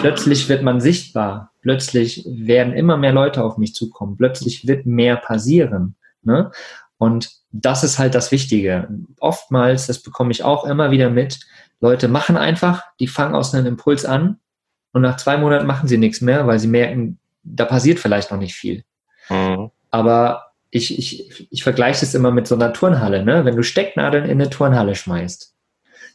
[0.00, 1.52] plötzlich wird man sichtbar.
[1.62, 4.16] Plötzlich werden immer mehr Leute auf mich zukommen.
[4.16, 5.96] Plötzlich wird mehr passieren.
[6.22, 6.50] Ne?
[6.98, 8.88] Und das ist halt das Wichtige.
[9.20, 11.40] Oftmals, das bekomme ich auch immer wieder mit,
[11.80, 14.38] Leute machen einfach, die fangen aus einem Impuls an
[14.92, 18.38] und nach zwei Monaten machen sie nichts mehr, weil sie merken, da passiert vielleicht noch
[18.38, 18.82] nicht viel.
[19.28, 19.70] Mhm.
[19.90, 23.24] Aber ich, ich, ich vergleiche es immer mit so einer Turnhalle.
[23.24, 23.44] Ne?
[23.44, 25.54] Wenn du Stecknadeln in eine Turnhalle schmeißt,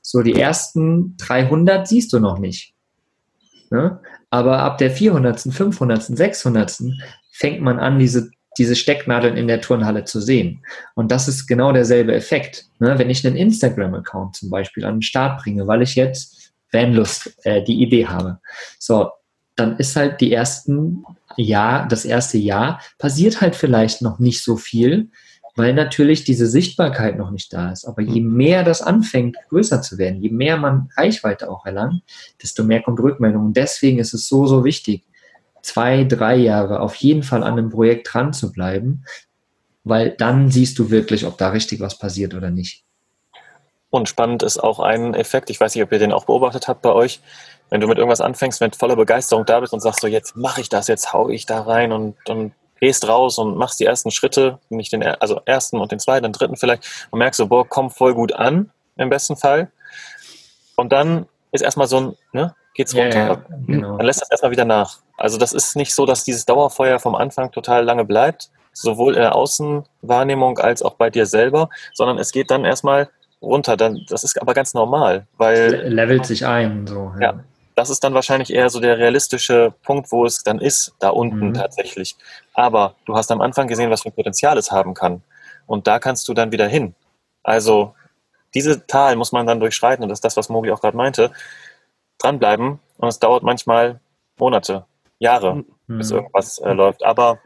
[0.02, 2.74] so die ersten 300 siehst du noch nicht.
[3.72, 4.00] Ne?
[4.30, 6.84] Aber ab der 400., 500., 600.
[7.32, 10.64] fängt man an, diese diese Stecknadeln in der Turnhalle zu sehen.
[10.96, 12.66] Und das ist genau derselbe Effekt.
[12.80, 12.98] Ne?
[13.00, 17.64] Wenn ich einen Instagram-Account zum Beispiel an den Start bringe, weil ich jetzt Vanlust äh,
[17.64, 18.40] die Idee habe,
[18.78, 19.10] so,
[19.56, 21.04] dann ist halt die ersten
[21.38, 25.12] Jahr, das erste Jahr passiert halt vielleicht noch nicht so viel,
[25.62, 27.86] weil natürlich diese Sichtbarkeit noch nicht da ist.
[27.86, 32.02] Aber je mehr das anfängt, größer zu werden, je mehr man Reichweite auch erlangt,
[32.42, 33.46] desto mehr kommt Rückmeldung.
[33.46, 35.04] Und deswegen ist es so, so wichtig,
[35.62, 39.04] zwei, drei Jahre auf jeden Fall an einem Projekt dran zu bleiben,
[39.84, 42.84] weil dann siehst du wirklich, ob da richtig was passiert oder nicht.
[43.92, 46.82] Und spannend ist auch ein Effekt, ich weiß nicht, ob ihr den auch beobachtet habt
[46.82, 47.20] bei euch,
[47.70, 50.60] wenn du mit irgendwas anfängst, mit voller Begeisterung da bist und sagst so, jetzt mache
[50.60, 54.12] ich das, jetzt hau ich da rein und, und gehst raus und machst die ersten
[54.12, 57.66] Schritte, nicht den also ersten und den zweiten, den dritten vielleicht und merkst so, boah,
[57.66, 59.72] komm voll gut an, im besten Fall.
[60.76, 63.18] Und dann ist erstmal so ein, ne, geht's runter.
[63.18, 63.98] Ja, ja, genau.
[63.98, 64.98] Dann lässt das erstmal wieder nach.
[65.18, 69.22] Also das ist nicht so, dass dieses Dauerfeuer vom Anfang total lange bleibt, sowohl in
[69.22, 73.10] der Außenwahrnehmung als auch bei dir selber, sondern es geht dann erstmal
[73.42, 73.78] runter.
[73.78, 75.88] Dann, das ist aber ganz normal, weil.
[75.88, 77.12] Levelt sich ein, so.
[77.20, 77.34] Ja.
[77.34, 77.44] ja.
[77.76, 81.50] Das ist dann wahrscheinlich eher so der realistische Punkt, wo es dann ist, da unten
[81.50, 81.54] mhm.
[81.54, 82.16] tatsächlich.
[82.54, 85.24] Aber du hast am Anfang gesehen, was für ein Potenzial es haben kann.
[85.68, 86.96] Und da kannst du dann wieder hin.
[87.44, 87.96] Also
[88.54, 91.32] diese Tal muss man dann durchschreiten und das ist das, was Mogli auch gerade meinte
[92.22, 94.00] dranbleiben und es dauert manchmal
[94.38, 94.86] Monate,
[95.20, 95.98] Jahre, mhm.
[95.98, 97.04] bis irgendwas äh, läuft.
[97.04, 97.40] Aber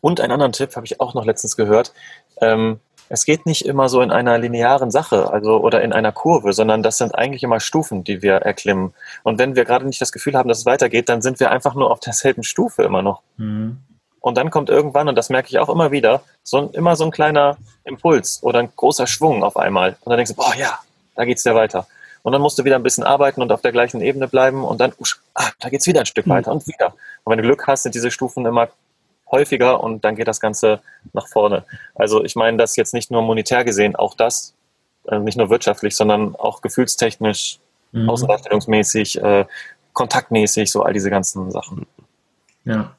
[0.00, 1.92] und einen anderen Tipp habe ich auch noch letztens gehört.
[2.40, 6.52] Ähm, es geht nicht immer so in einer linearen Sache, also oder in einer Kurve,
[6.52, 8.94] sondern das sind eigentlich immer Stufen, die wir erklimmen.
[9.22, 11.74] Und wenn wir gerade nicht das Gefühl haben, dass es weitergeht, dann sind wir einfach
[11.74, 13.22] nur auf derselben Stufe immer noch.
[13.36, 13.78] Mhm.
[14.22, 17.04] Und dann kommt irgendwann, und das merke ich auch immer wieder, so ein, immer so
[17.04, 19.96] ein kleiner Impuls oder ein großer Schwung auf einmal.
[20.00, 20.78] Und dann denkst du, boah, ja,
[21.16, 21.86] da geht es ja weiter.
[22.22, 24.80] Und dann musst du wieder ein bisschen arbeiten und auf der gleichen Ebene bleiben und
[24.80, 26.30] dann, usch, ah, da geht's wieder ein Stück mhm.
[26.30, 26.94] weiter und wieder.
[27.24, 28.68] Und wenn du Glück hast, sind diese Stufen immer
[29.28, 30.80] häufiger und dann geht das Ganze
[31.12, 31.64] nach vorne.
[31.96, 34.54] Also ich meine das jetzt nicht nur monetär gesehen, auch das,
[35.08, 37.58] äh, nicht nur wirtschaftlich, sondern auch gefühlstechnisch,
[37.90, 38.08] mhm.
[38.08, 39.46] außendarstellungsmäßig, äh,
[39.94, 41.86] kontaktmäßig, so all diese ganzen Sachen.
[42.64, 42.94] Ja.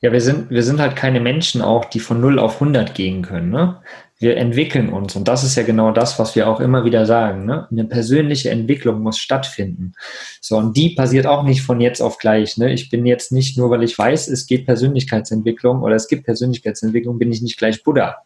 [0.00, 3.22] Ja, wir sind, wir sind halt keine Menschen auch, die von 0 auf 100 gehen
[3.22, 3.50] können.
[3.50, 3.80] Ne?
[4.20, 7.46] Wir entwickeln uns und das ist ja genau das, was wir auch immer wieder sagen.
[7.46, 7.66] Ne?
[7.70, 9.94] Eine persönliche Entwicklung muss stattfinden.
[10.40, 12.56] So, und die passiert auch nicht von jetzt auf gleich.
[12.58, 12.72] Ne?
[12.72, 17.18] Ich bin jetzt nicht nur, weil ich weiß, es geht Persönlichkeitsentwicklung oder es gibt Persönlichkeitsentwicklung,
[17.18, 18.18] bin ich nicht gleich Buddha.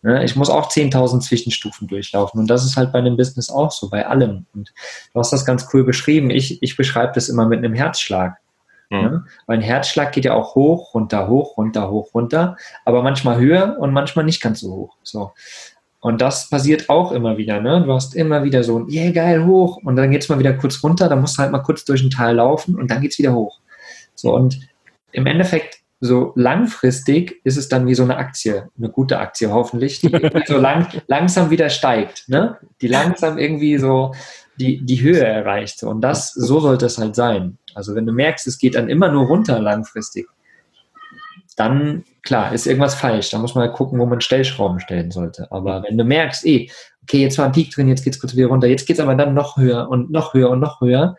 [0.00, 0.24] Ne?
[0.24, 2.40] Ich muss auch 10.000 Zwischenstufen durchlaufen.
[2.40, 4.46] Und das ist halt bei einem Business auch so, bei allem.
[4.54, 4.72] Und
[5.12, 6.30] du hast das ganz cool beschrieben.
[6.30, 8.38] Ich, ich beschreibe das immer mit einem Herzschlag.
[8.90, 8.98] Mhm.
[8.98, 9.24] Ne?
[9.46, 13.76] Weil ein Herzschlag geht ja auch hoch, runter, hoch, runter, hoch, runter, aber manchmal höher
[13.78, 14.96] und manchmal nicht ganz so hoch.
[15.02, 15.32] So.
[16.00, 17.60] Und das passiert auch immer wieder.
[17.60, 17.82] Ne?
[17.84, 19.78] Du hast immer wieder so ein, yeah, geil, hoch.
[19.82, 22.02] Und dann geht es mal wieder kurz runter, dann musst du halt mal kurz durch
[22.02, 23.60] ein Tal laufen und dann geht es wieder hoch.
[24.14, 24.60] So, und
[25.12, 30.00] im Endeffekt so langfristig ist es dann wie so eine Aktie, eine gute Aktie hoffentlich,
[30.00, 30.10] die
[30.46, 32.56] so lang, langsam wieder steigt, ne?
[32.80, 34.14] Die langsam irgendwie so
[34.58, 35.82] die, die Höhe erreicht.
[35.82, 37.58] Und das, so sollte es halt sein.
[37.74, 40.26] Also wenn du merkst, es geht dann immer nur runter langfristig,
[41.56, 43.30] dann, klar, ist irgendwas falsch.
[43.30, 45.50] Da muss man halt gucken, wo man Stellschrauben stellen sollte.
[45.50, 46.70] Aber wenn du merkst, eh,
[47.02, 49.00] okay, jetzt war ein Peak drin, jetzt geht es kurz wieder runter, jetzt geht es
[49.00, 51.16] aber dann noch höher und noch höher und noch höher,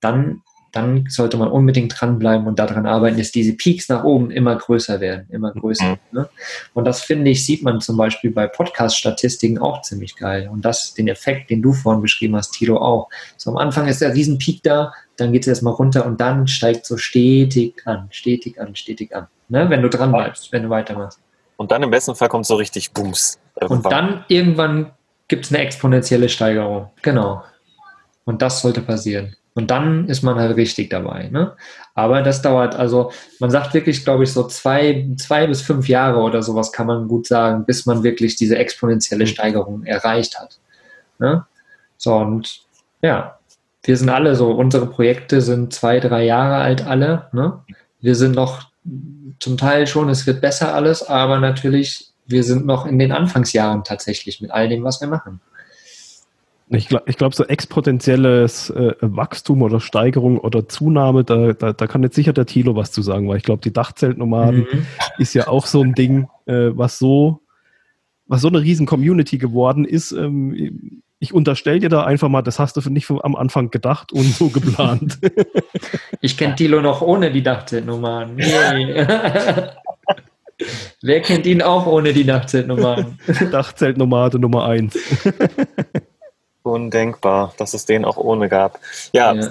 [0.00, 0.42] dann
[0.72, 5.00] dann sollte man unbedingt dranbleiben und daran arbeiten, dass diese Peaks nach oben immer größer
[5.00, 5.90] werden, immer größer.
[5.90, 5.98] Mhm.
[6.12, 6.28] Ne?
[6.74, 10.48] Und das finde ich, sieht man zum Beispiel bei Podcast-Statistiken auch ziemlich geil.
[10.52, 13.08] Und das, den Effekt, den du vorhin beschrieben hast, Tilo, auch.
[13.36, 16.86] So am Anfang ist der Riesenpeak da, dann geht es erstmal runter und dann steigt
[16.86, 19.26] so stetig an, stetig an, stetig an.
[19.48, 19.68] Ne?
[19.70, 21.18] Wenn du dran bleibst, wenn du weitermachst.
[21.56, 23.38] Und dann im besten Fall kommt so richtig Booms.
[23.60, 23.78] Irgendwann.
[23.78, 24.92] Und dann irgendwann
[25.26, 26.90] gibt es eine exponentielle Steigerung.
[27.02, 27.42] Genau.
[28.24, 29.34] Und das sollte passieren.
[29.58, 31.30] Und dann ist man halt richtig dabei.
[31.32, 31.56] Ne?
[31.96, 36.20] Aber das dauert, also man sagt wirklich, glaube ich, so zwei, zwei bis fünf Jahre
[36.20, 39.28] oder sowas kann man gut sagen, bis man wirklich diese exponentielle mhm.
[39.28, 40.60] Steigerung erreicht hat.
[41.18, 41.44] Ne?
[41.96, 42.60] So, und
[43.02, 43.40] ja,
[43.82, 47.26] wir sind alle so, unsere Projekte sind zwei, drei Jahre alt alle.
[47.32, 47.58] Ne?
[48.00, 48.70] Wir sind noch
[49.40, 53.82] zum Teil schon, es wird besser alles, aber natürlich, wir sind noch in den Anfangsjahren
[53.82, 55.40] tatsächlich mit all dem, was wir machen.
[56.70, 62.02] Ich glaube, glaub, so exponentielles äh, Wachstum oder Steigerung oder Zunahme, da, da, da kann
[62.02, 64.86] jetzt sicher der Thilo was zu sagen, weil ich glaube, die Dachzeltnomaden mhm.
[65.18, 67.40] ist ja auch so ein Ding, äh, was so
[68.28, 70.12] was so eine riesen Community geworden ist.
[70.12, 74.26] Ähm, ich unterstelle dir da einfach mal, das hast du nicht am Anfang gedacht und
[74.26, 75.18] so geplant.
[76.20, 78.36] ich kenne Thilo noch ohne die Dachzeltnomaden.
[78.36, 78.44] Nee.
[81.02, 83.18] Wer kennt ihn auch ohne die Dachzeltnomaden?
[83.50, 84.96] Dachzeltnomade Nummer eins.
[86.62, 88.78] Undenkbar, dass es den auch ohne gab.
[89.12, 89.48] Ja, ja.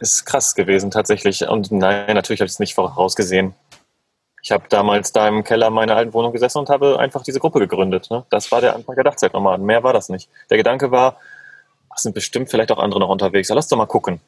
[0.00, 1.46] ist krass gewesen tatsächlich.
[1.46, 3.54] Und nein, natürlich habe ich es nicht vorausgesehen.
[4.42, 7.58] Ich habe damals da im Keller meiner alten Wohnung gesessen und habe einfach diese Gruppe
[7.58, 8.08] gegründet.
[8.10, 8.24] Ne?
[8.30, 9.66] Das war der Anfang der Dachzeitnomaden.
[9.66, 10.30] Mehr war das nicht.
[10.48, 11.16] Der Gedanke war,
[11.94, 13.48] es sind bestimmt vielleicht auch andere noch unterwegs.
[13.48, 14.20] Ja, lass doch mal gucken.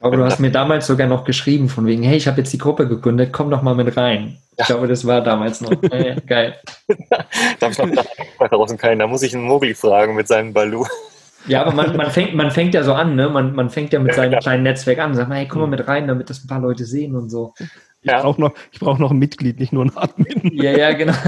[0.00, 2.58] Aber du hast mir damals sogar noch geschrieben, von wegen, hey, ich habe jetzt die
[2.58, 4.38] Gruppe gegründet, komm doch mal mit rein.
[4.58, 4.62] Ja.
[4.62, 5.72] Ich glaube, das war damals noch.
[5.90, 6.56] Hey, geil.
[7.10, 7.26] da
[7.60, 9.00] habe ich noch draußen keinen.
[9.00, 10.86] Da muss ich einen Mogli fragen mit seinem Balu.
[11.46, 13.28] Ja, aber man, man, fängt, man fängt ja so an, ne?
[13.28, 15.14] Man, man fängt ja mit seinem kleinen Netzwerk an.
[15.14, 17.54] Sagt man, hey, komm mal mit rein, damit das ein paar Leute sehen und so.
[18.02, 18.22] Ich ja.
[18.22, 20.52] brauche noch, brauch noch ein Mitglied, nicht nur ein Admin.
[20.54, 21.14] Ja, ja, genau.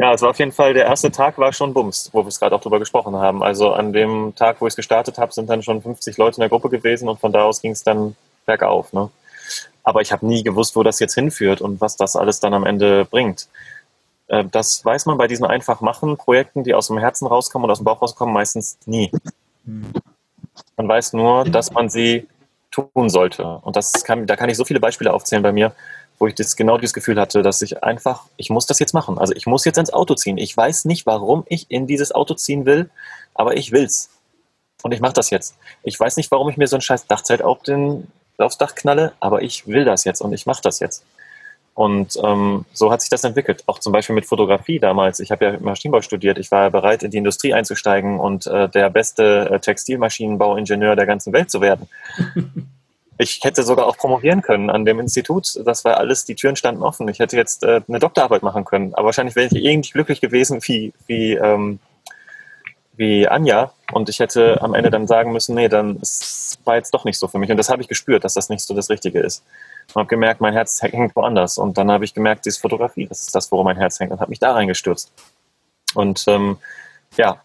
[0.00, 2.38] Ja, es war auf jeden Fall, der erste Tag war schon Bums, wo wir es
[2.38, 3.42] gerade auch drüber gesprochen haben.
[3.42, 6.42] Also an dem Tag, wo ich es gestartet habe, sind dann schon 50 Leute in
[6.42, 8.14] der Gruppe gewesen und von da aus ging es dann
[8.46, 8.92] bergauf.
[8.92, 9.10] Ne?
[9.88, 12.66] Aber ich habe nie gewusst, wo das jetzt hinführt und was das alles dann am
[12.66, 13.48] Ende bringt.
[14.26, 17.70] Äh, das weiß man bei diesen einfach machen Projekten, die aus dem Herzen rauskommen und
[17.70, 19.10] aus dem Bauch rauskommen, meistens nie.
[19.64, 22.28] Man weiß nur, dass man sie
[22.70, 23.60] tun sollte.
[23.62, 25.72] Und das kann, da kann ich so viele Beispiele aufzählen bei mir,
[26.18, 29.18] wo ich das, genau dieses Gefühl hatte, dass ich einfach, ich muss das jetzt machen.
[29.18, 30.36] Also ich muss jetzt ins Auto ziehen.
[30.36, 32.90] Ich weiß nicht, warum ich in dieses Auto ziehen will,
[33.32, 34.10] aber ich will's.
[34.82, 35.56] Und ich mache das jetzt.
[35.82, 38.06] Ich weiß nicht, warum ich mir so ein scheiß Dachzelt auf den,
[38.44, 41.04] aufs Dach knalle, aber ich will das jetzt und ich mache das jetzt.
[41.74, 43.62] Und ähm, so hat sich das entwickelt.
[43.66, 45.20] Auch zum Beispiel mit Fotografie damals.
[45.20, 46.36] Ich habe ja Maschinenbau studiert.
[46.36, 51.32] Ich war bereit, in die Industrie einzusteigen und äh, der beste äh, Textilmaschinenbauingenieur der ganzen
[51.32, 51.88] Welt zu werden.
[53.20, 55.60] Ich hätte sogar auch promovieren können an dem Institut.
[55.64, 57.08] Das war alles, die Türen standen offen.
[57.08, 58.94] Ich hätte jetzt äh, eine Doktorarbeit machen können.
[58.94, 61.80] Aber wahrscheinlich wäre ich irgendwie glücklich gewesen wie, wie, ähm,
[62.98, 63.72] wie Anja.
[63.92, 66.00] Und ich hätte am Ende dann sagen müssen, nee, dann
[66.64, 67.50] war jetzt doch nicht so für mich.
[67.50, 69.44] Und das habe ich gespürt, dass das nicht so das Richtige ist.
[69.88, 71.56] Und habe gemerkt, mein Herz hängt woanders.
[71.56, 74.12] Und dann habe ich gemerkt, diese Fotografie, das ist das, worum mein Herz hängt.
[74.12, 75.10] Und habe mich da reingestürzt.
[75.94, 76.58] Und ähm,
[77.16, 77.40] ja,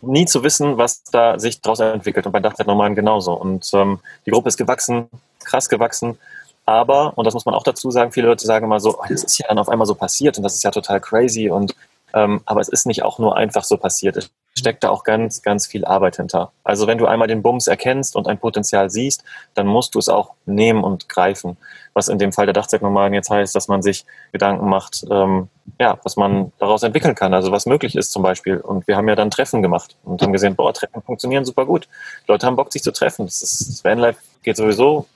[0.00, 2.26] nie zu wissen, was da sich daraus entwickelt.
[2.26, 3.32] Und bei Dachzeitnomaden genauso.
[3.32, 5.08] Und ähm, die Gruppe ist gewachsen,
[5.42, 6.18] krass gewachsen.
[6.66, 9.24] Aber, und das muss man auch dazu sagen, viele Leute sagen immer so, oh, das
[9.24, 11.48] ist ja dann auf einmal so passiert und das ist ja total crazy.
[11.48, 11.74] Und
[12.14, 14.16] ähm, aber es ist nicht auch nur einfach so passiert.
[14.16, 16.52] Es steckt da auch ganz, ganz viel Arbeit hinter.
[16.64, 19.22] Also wenn du einmal den Bums erkennst und ein Potenzial siehst,
[19.54, 21.56] dann musst du es auch nehmen und greifen.
[21.94, 25.98] Was in dem Fall der Dachzeitnomaden jetzt heißt, dass man sich Gedanken macht, ähm, ja,
[26.02, 28.58] was man daraus entwickeln kann, also was möglich ist zum Beispiel.
[28.58, 31.88] Und wir haben ja dann Treffen gemacht und haben gesehen, boah, Treffen funktionieren super gut.
[32.26, 33.26] Die Leute haben Bock, sich zu treffen.
[33.26, 35.06] Das, ist, das Vanlife geht sowieso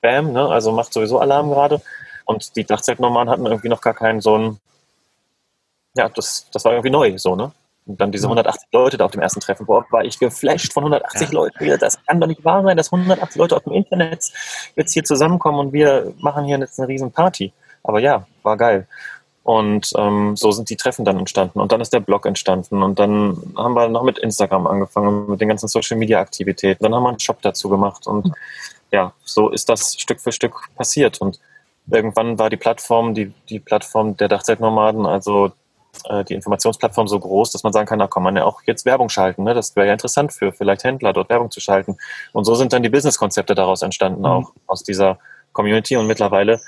[0.00, 0.48] bam, ne?
[0.48, 1.80] also macht sowieso Alarm gerade.
[2.24, 4.60] Und die Dachzeltnomaden hatten irgendwie noch gar keinen so ein,
[5.98, 7.52] ja, das, das war irgendwie neu, so, ne?
[7.86, 9.64] Und dann diese 180 Leute da auf dem ersten Treffen.
[9.64, 11.34] Boah, war ich geflasht von 180 ja.
[11.34, 11.78] Leuten.
[11.80, 14.26] Das kann doch nicht wahr sein, dass 180 Leute auf dem Internet
[14.76, 17.52] jetzt hier zusammenkommen und wir machen hier jetzt eine riesen Party.
[17.82, 18.86] Aber ja, war geil.
[19.42, 21.60] Und ähm, so sind die Treffen dann entstanden.
[21.60, 22.82] Und dann ist der Blog entstanden.
[22.82, 26.84] Und dann haben wir noch mit Instagram angefangen, mit den ganzen Social-Media-Aktivitäten.
[26.84, 28.06] Dann haben wir einen Shop dazu gemacht.
[28.06, 28.30] Und
[28.90, 31.22] ja, so ist das Stück für Stück passiert.
[31.22, 31.40] Und
[31.90, 35.52] irgendwann war die Plattform, die, die Plattform der Dachzeltnomaden, also
[36.08, 38.84] äh, die Informationsplattform so groß, dass man sagen kann, da kann man ja auch jetzt
[38.84, 39.44] Werbung schalten.
[39.44, 39.54] Ne?
[39.54, 41.96] Das wäre ja interessant für vielleicht Händler, dort Werbung zu schalten.
[42.32, 44.26] Und so sind dann die Businesskonzepte daraus entstanden, mhm.
[44.26, 45.18] auch aus dieser
[45.52, 45.96] Community.
[45.96, 46.60] Und mittlerweile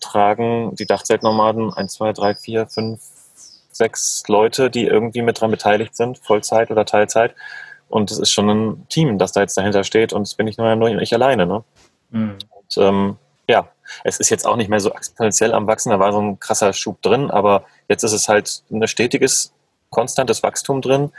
[0.00, 3.00] tragen die Dachzeltnomaden 1, 2, 3, 4, 5,
[3.72, 7.34] 6 Leute, die irgendwie mit dran beteiligt sind, Vollzeit oder Teilzeit.
[7.88, 10.56] Und es ist schon ein Team, das da jetzt dahinter steht und es bin ich
[10.56, 11.46] nur, nur ich alleine.
[11.46, 11.64] Ne?
[12.10, 12.38] Mhm.
[12.50, 13.16] Und, ähm,
[13.48, 13.68] ja,
[14.04, 16.72] es ist jetzt auch nicht mehr so exponentiell am Wachsen, da war so ein krasser
[16.72, 19.52] Schub drin, aber jetzt ist es halt ein stetiges,
[19.90, 21.10] konstantes Wachstum drin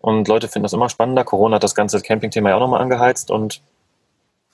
[0.00, 1.24] und Leute finden das immer spannender.
[1.24, 3.62] Corona hat das ganze Camping-Thema ja auch nochmal angeheizt und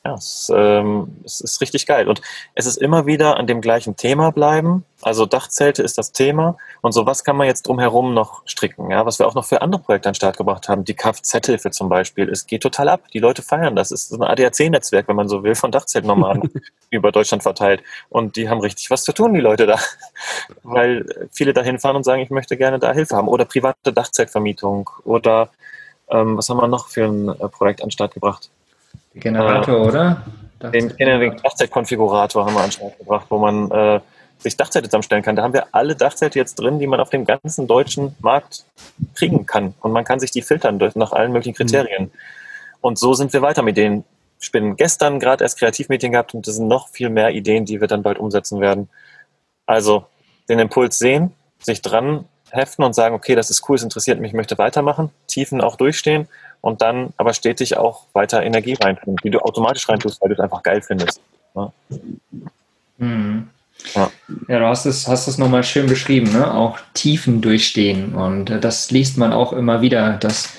[0.06, 2.08] ja, es, ähm, es, ist richtig geil.
[2.08, 2.20] Und
[2.54, 4.84] es ist immer wieder an dem gleichen Thema bleiben.
[5.00, 6.58] Also Dachzelte ist das Thema.
[6.82, 8.90] Und so was kann man jetzt drumherum noch stricken.
[8.90, 10.84] Ja, was wir auch noch für andere Projekte an den Start gebracht haben.
[10.84, 12.28] Die Kfz-Hilfe zum Beispiel.
[12.28, 13.00] Es geht total ab.
[13.14, 13.92] Die Leute feiern das.
[13.92, 16.50] Es ist ein ADAC-Netzwerk, wenn man so will, von Dachzeltnomaden
[16.90, 17.82] über Deutschland verteilt.
[18.10, 19.78] Und die haben richtig was zu tun, die Leute da.
[20.62, 23.28] Weil viele dahin fahren und sagen, ich möchte gerne da Hilfe haben.
[23.28, 24.90] Oder private Dachzeltvermietung.
[25.04, 25.48] Oder
[26.10, 28.50] ähm, was haben wir noch für ein äh, Projekt an den Start gebracht?
[29.14, 30.22] Generator, äh, oder?
[30.72, 34.00] Den, den Dachzelt-Konfigurator haben wir an Start gebracht, wo man äh,
[34.38, 35.36] sich Dachzelte zusammenstellen kann.
[35.36, 38.64] Da haben wir alle Dachzelte jetzt drin, die man auf dem ganzen deutschen Markt
[39.14, 39.74] kriegen kann.
[39.80, 42.04] Und man kann sich die filtern durch, nach allen möglichen Kriterien.
[42.04, 42.10] Mhm.
[42.80, 44.04] Und so sind wir weiter mit denen.
[44.40, 47.80] Ich bin gestern gerade erst Kreativmeeting gehabt und das sind noch viel mehr Ideen, die
[47.80, 48.90] wir dann bald umsetzen werden.
[49.64, 50.06] Also
[50.48, 54.32] den Impuls sehen, sich dran heften und sagen, okay, das ist cool, es interessiert mich,
[54.32, 56.28] ich möchte weitermachen, Tiefen auch durchstehen
[56.64, 60.40] und dann aber stetig auch weiter Energie reintun, die du automatisch reintust, weil du es
[60.40, 61.20] einfach geil findest.
[61.54, 61.70] Ja.
[62.96, 63.50] Mhm.
[63.94, 64.10] Ja.
[64.48, 66.54] ja, du hast es, hast es nochmal schön beschrieben, ne?
[66.54, 68.14] auch Tiefen durchstehen.
[68.14, 70.54] Und das liest man auch immer wieder, dass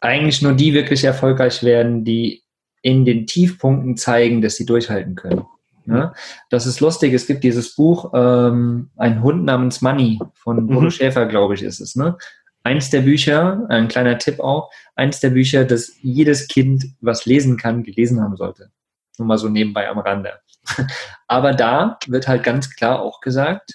[0.00, 2.42] eigentlich nur die wirklich erfolgreich werden, die
[2.82, 5.44] in den Tiefpunkten zeigen, dass sie durchhalten können.
[5.84, 6.12] Ne?
[6.48, 10.90] Das ist lustig, es gibt dieses Buch, ähm, Ein Hund namens Money von Bodo mhm.
[10.90, 11.94] Schäfer, glaube ich, ist es.
[11.94, 12.16] Ne?
[12.62, 17.56] Eins der Bücher, ein kleiner Tipp auch, eins der Bücher, das jedes Kind, was lesen
[17.56, 18.70] kann, gelesen haben sollte.
[19.18, 20.40] Nur mal so nebenbei am Rande.
[21.26, 23.74] Aber da wird halt ganz klar auch gesagt,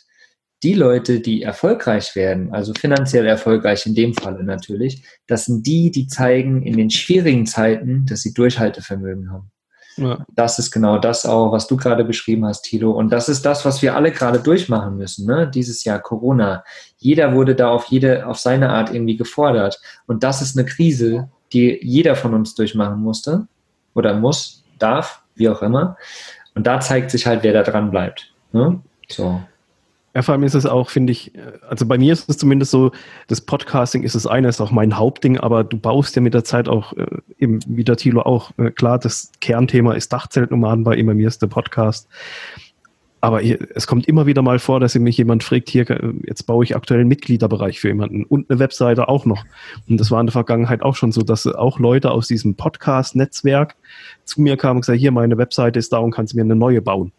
[0.63, 5.91] die Leute, die erfolgreich werden, also finanziell erfolgreich in dem Falle natürlich, das sind die,
[5.91, 9.52] die zeigen in den schwierigen Zeiten, dass sie Durchhaltevermögen haben.
[9.97, 10.25] Ja.
[10.36, 12.91] Das ist genau das auch, was du gerade beschrieben hast, Tilo.
[12.91, 15.49] Und das ist das, was wir alle gerade durchmachen müssen, ne?
[15.53, 16.63] Dieses Jahr Corona.
[16.97, 19.79] Jeder wurde da auf jede, auf seine Art irgendwie gefordert.
[20.05, 23.47] Und das ist eine Krise, die jeder von uns durchmachen musste
[23.93, 25.97] oder muss, darf, wie auch immer.
[26.55, 28.34] Und da zeigt sich halt, wer da dran bleibt.
[28.51, 28.81] Ne?
[29.08, 29.41] So.
[30.15, 31.34] Ja, vor allem ist es auch, finde ich,
[31.69, 32.91] also bei mir ist es zumindest so,
[33.28, 36.45] das Podcasting ist das eine, ist auch mein Hauptding, aber du baust ja mit der
[36.45, 37.06] Zeit auch, äh,
[37.38, 41.41] eben wie der Thilo auch, äh, klar, das Kernthema ist Dachzeltnomaden bei immer mir ist
[41.41, 42.08] der Podcast.
[43.19, 46.63] Aber es kommt immer wieder mal vor, dass mich jemand fragt, hier, äh, jetzt baue
[46.63, 49.43] ich aktuell einen Mitgliederbereich für jemanden und eine Webseite auch noch.
[49.89, 53.75] Und das war in der Vergangenheit auch schon so, dass auch Leute aus diesem Podcast-Netzwerk
[54.23, 56.82] zu mir kamen und gesagt, hier, meine Webseite ist da und kannst mir eine neue
[56.82, 57.12] bauen.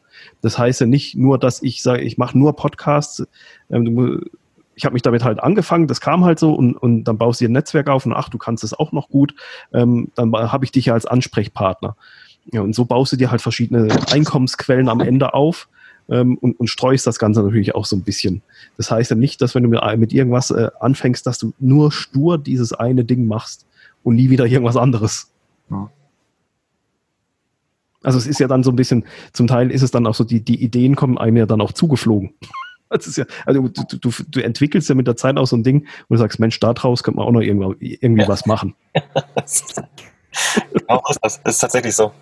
[0.42, 3.26] Das heißt ja nicht nur, dass ich sage, ich mache nur Podcasts.
[3.70, 4.22] Ähm,
[4.74, 7.44] ich habe mich damit halt angefangen, das kam halt so und, und dann baust du
[7.44, 9.34] dir ein Netzwerk auf und ach, du kannst es auch noch gut.
[9.72, 11.96] Ähm, dann habe ich dich ja als Ansprechpartner.
[12.52, 15.68] Und so baust du dir halt verschiedene Einkommensquellen am Ende auf
[16.08, 18.42] ähm, und, und streust das Ganze natürlich auch so ein bisschen.
[18.76, 21.90] Das heißt ja nicht, dass wenn du mit, mit irgendwas äh, anfängst, dass du nur
[21.90, 23.66] stur dieses eine Ding machst
[24.02, 25.32] und nie wieder irgendwas anderes.
[25.70, 25.90] Ja.
[28.06, 30.22] Also es ist ja dann so ein bisschen, zum Teil ist es dann auch so,
[30.22, 32.32] die, die Ideen kommen einem ja dann auch zugeflogen.
[32.88, 36.14] Ja, also du, du, du entwickelst ja mit der Zeit auch so ein Ding, wo
[36.14, 38.28] du sagst, Mensch, da draus könnte man auch noch irgendwie, irgendwie ja.
[38.28, 38.76] was machen.
[40.72, 41.40] genau ist das.
[41.44, 42.12] ist tatsächlich so.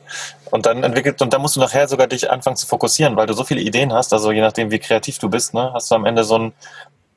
[0.51, 3.35] Und dann entwickelt, und dann musst du nachher sogar dich anfangen zu fokussieren, weil du
[3.35, 6.07] so viele Ideen hast, also je nachdem, wie kreativ du bist, ne, hast du am
[6.07, 6.53] Ende so ein,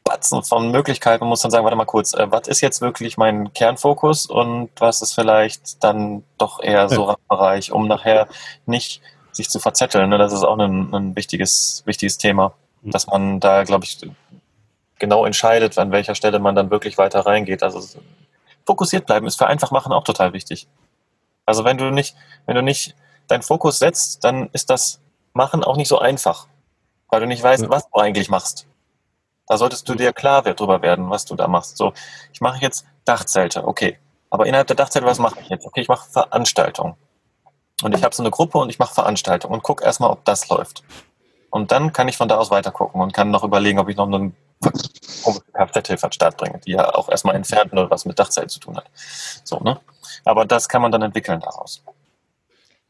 [0.08, 3.18] Batzen von Möglichkeiten und muss dann sagen, warte mal kurz, äh, was ist jetzt wirklich
[3.18, 7.16] mein Kernfokus und was ist vielleicht dann doch eher so ja.
[7.28, 8.28] Bereich, um nachher
[8.66, 9.02] nicht
[9.32, 10.10] sich zu verzetteln.
[10.10, 10.18] Ne?
[10.18, 12.92] Das ist auch ein, ein wichtiges, wichtiges Thema, mhm.
[12.92, 14.00] dass man da, glaube ich,
[15.00, 17.64] genau entscheidet, an welcher Stelle man dann wirklich weiter reingeht.
[17.64, 17.82] Also
[18.66, 20.68] fokussiert bleiben ist für einfach machen auch total wichtig.
[21.46, 22.96] Also wenn du nicht, wenn du nicht
[23.28, 25.00] deinen Fokus setzt, dann ist das
[25.34, 26.48] Machen auch nicht so einfach.
[27.10, 27.70] weil du nicht weißt, ja.
[27.70, 28.66] was du eigentlich machst.
[29.48, 31.78] Da solltest du dir klar darüber werden, was du da machst.
[31.78, 31.94] So,
[32.34, 33.98] ich mache jetzt Dachzelte, okay.
[34.30, 35.66] Aber innerhalb der Dachzelte, was mache ich jetzt?
[35.66, 36.96] Okay, ich mache Veranstaltungen.
[37.82, 40.50] Und ich habe so eine Gruppe und ich mache Veranstaltungen und gucke erstmal, ob das
[40.50, 40.84] läuft.
[41.50, 43.96] Und dann kann ich von da aus weiter gucken und kann noch überlegen, ob ich
[43.96, 44.36] noch einen
[45.54, 48.76] Kfz-Hilfe an Start bringe, die ja auch erstmal entfernt oder was mit Dachzelt zu tun
[48.76, 48.90] hat.
[49.44, 49.80] So, ne?
[50.26, 51.84] Aber das kann man dann entwickeln daraus.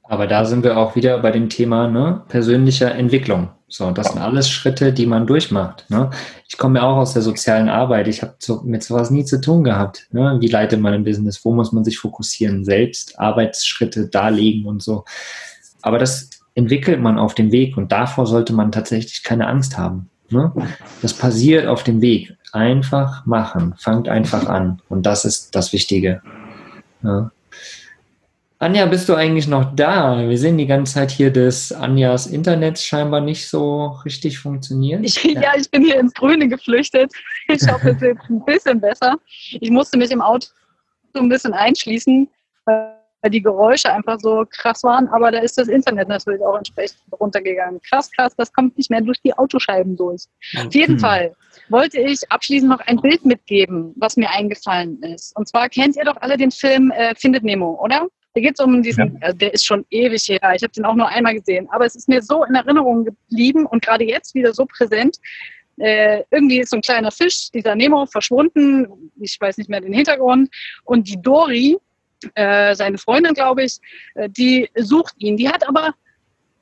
[0.10, 3.50] Aber da sind wir auch wieder bei dem Thema ne, persönlicher Entwicklung.
[3.70, 5.86] So, das sind alles Schritte, die man durchmacht.
[5.90, 6.10] Ne?
[6.48, 8.08] Ich komme ja auch aus der sozialen Arbeit.
[8.08, 10.08] Ich habe so, mit sowas nie zu tun gehabt.
[10.12, 10.38] Ne?
[10.40, 11.44] Wie leitet man ein Business?
[11.44, 12.64] Wo muss man sich fokussieren?
[12.64, 15.04] Selbst Arbeitsschritte darlegen und so.
[15.82, 20.10] Aber das entwickelt man auf dem Weg und davor sollte man tatsächlich keine Angst haben.
[20.30, 20.52] Ne?
[21.02, 22.38] Das passiert auf dem Weg.
[22.54, 23.76] Einfach machen.
[23.78, 24.82] Fangt einfach an.
[24.88, 26.22] Und das ist das Wichtige.
[27.04, 27.32] Ja.
[28.60, 30.18] Anja, bist du eigentlich noch da?
[30.28, 35.06] Wir sehen die ganze Zeit hier, dass Anjas Internet scheinbar nicht so richtig funktioniert.
[35.06, 37.12] Ich, ja, ich bin hier ins Grüne geflüchtet.
[37.50, 39.18] Ich hoffe, es ist jetzt ein bisschen besser.
[39.62, 40.48] Ich musste mich im Auto
[41.14, 42.28] so ein bisschen einschließen,
[42.66, 42.96] weil
[43.30, 45.08] die Geräusche einfach so krass waren.
[45.10, 47.80] Aber da ist das Internet natürlich auch entsprechend runtergegangen.
[47.88, 50.24] Krass, krass, das kommt nicht mehr durch die Autoscheiben durch.
[50.58, 51.00] Auf jeden hm.
[51.00, 51.36] Fall
[51.70, 55.36] wollte ich abschließend noch ein Bild mitgeben, was mir eingefallen ist.
[55.36, 58.08] Und zwar kennt ihr doch alle den Film äh, Findet Nemo, oder?
[58.38, 59.30] Da geht es um diesen, ja.
[59.30, 61.96] äh, der ist schon ewig her, ich habe den auch nur einmal gesehen, aber es
[61.96, 65.18] ist mir so in Erinnerung geblieben und gerade jetzt wieder so präsent.
[65.78, 69.92] Äh, irgendwie ist so ein kleiner Fisch, dieser Nemo, verschwunden, ich weiß nicht mehr den
[69.92, 71.78] Hintergrund, und die Dori,
[72.36, 73.80] äh, seine Freundin, glaube ich,
[74.14, 75.36] äh, die sucht ihn.
[75.36, 75.96] Die hat aber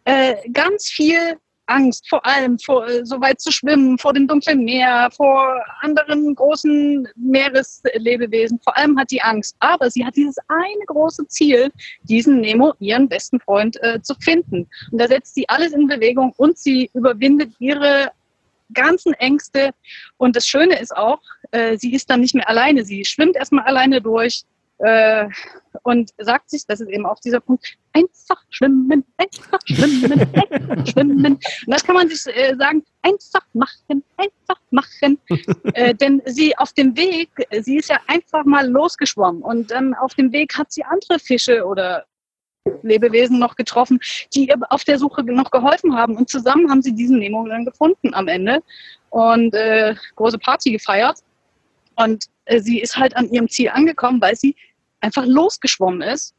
[0.05, 1.35] äh, ganz viel
[1.67, 6.35] Angst, vor allem vor, äh, so weit zu schwimmen, vor dem dunklen Meer, vor anderen
[6.35, 8.59] großen Meereslebewesen.
[8.63, 9.55] Vor allem hat sie Angst.
[9.59, 11.71] Aber sie hat dieses eine große Ziel,
[12.03, 14.67] diesen Nemo, ihren besten Freund, äh, zu finden.
[14.91, 18.11] Und da setzt sie alles in Bewegung und sie überwindet ihre
[18.73, 19.71] ganzen Ängste.
[20.17, 21.19] Und das Schöne ist auch,
[21.51, 22.83] äh, sie ist dann nicht mehr alleine.
[22.83, 24.43] Sie schwimmt erstmal alleine durch,
[24.79, 25.27] äh,
[25.83, 30.11] und sagt sich, das ist eben auch dieser Punkt, einfach schwimmen, einfach schwimmen,
[30.51, 31.25] einfach schwimmen.
[31.25, 35.17] Und das kann man sich äh, sagen, einfach machen, einfach machen.
[35.73, 37.29] äh, denn sie auf dem Weg,
[37.61, 41.65] sie ist ja einfach mal losgeschwommen und dann auf dem Weg hat sie andere Fische
[41.65, 42.05] oder
[42.81, 43.99] Lebewesen noch getroffen,
[44.33, 46.17] die ihr auf der Suche noch geholfen haben.
[46.17, 48.63] Und zusammen haben sie diesen Nemo dann gefunden am Ende
[49.11, 51.19] und äh, große Party gefeiert.
[51.95, 54.55] Und äh, sie ist halt an ihrem Ziel angekommen, weil sie
[55.01, 56.35] einfach losgeschwommen ist.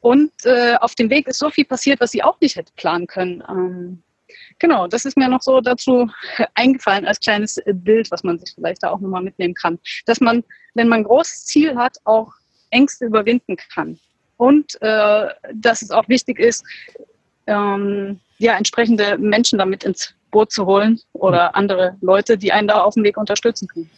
[0.00, 3.06] Und äh, auf dem Weg ist so viel passiert, was sie auch nicht hätte planen
[3.06, 3.42] können.
[3.48, 4.02] Ähm,
[4.58, 6.10] genau, das ist mir noch so dazu
[6.54, 9.78] eingefallen als kleines Bild, was man sich vielleicht da auch nochmal mitnehmen kann.
[10.06, 10.42] Dass man,
[10.74, 12.32] wenn man ein großes Ziel hat, auch
[12.70, 13.98] Ängste überwinden kann.
[14.38, 16.64] Und äh, dass es auch wichtig ist,
[17.46, 22.80] ähm, ja, entsprechende Menschen damit ins Boot zu holen oder andere Leute, die einen da
[22.80, 23.90] auf dem Weg unterstützen können.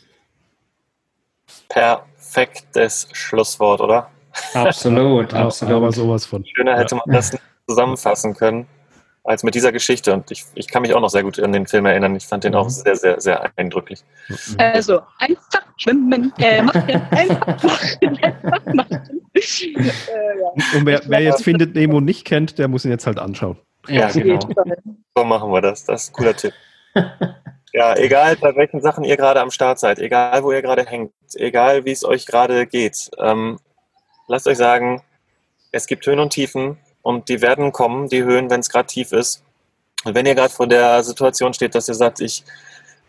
[1.69, 4.11] Perfektes Schlusswort, oder?
[4.55, 5.75] Absolut, absolut.
[5.75, 6.45] Aber sowas von.
[6.45, 8.67] Schöner hätte man das nicht zusammenfassen können
[9.25, 10.13] als mit dieser Geschichte.
[10.13, 12.17] Und ich, ich kann mich auch noch sehr gut an den Film erinnern.
[12.17, 12.71] Ich fand den auch mhm.
[12.71, 14.03] sehr, sehr, sehr eindrücklich.
[14.59, 19.21] Also, einfach schwimmen, äh, machen, einfach machen, einfach machen.
[19.35, 20.79] Äh, ja.
[20.79, 23.59] Und wer, wer, jetzt Findet Nemo nicht kennt, der muss ihn jetzt halt anschauen.
[23.89, 24.39] Ja, genau.
[25.17, 25.85] So machen wir das.
[25.85, 26.53] Das ist ein cooler Tipp.
[27.75, 31.13] Ja, egal bei welchen Sachen ihr gerade am Start seid, egal wo ihr gerade hängt,
[31.35, 33.59] egal wie es euch gerade geht, ähm,
[34.29, 35.03] lasst euch sagen,
[35.71, 39.13] es gibt Höhen und Tiefen und die werden kommen, die Höhen, wenn es gerade tief
[39.13, 39.43] ist.
[40.05, 42.45] Und wenn ihr gerade vor der Situation steht, dass ihr sagt, ich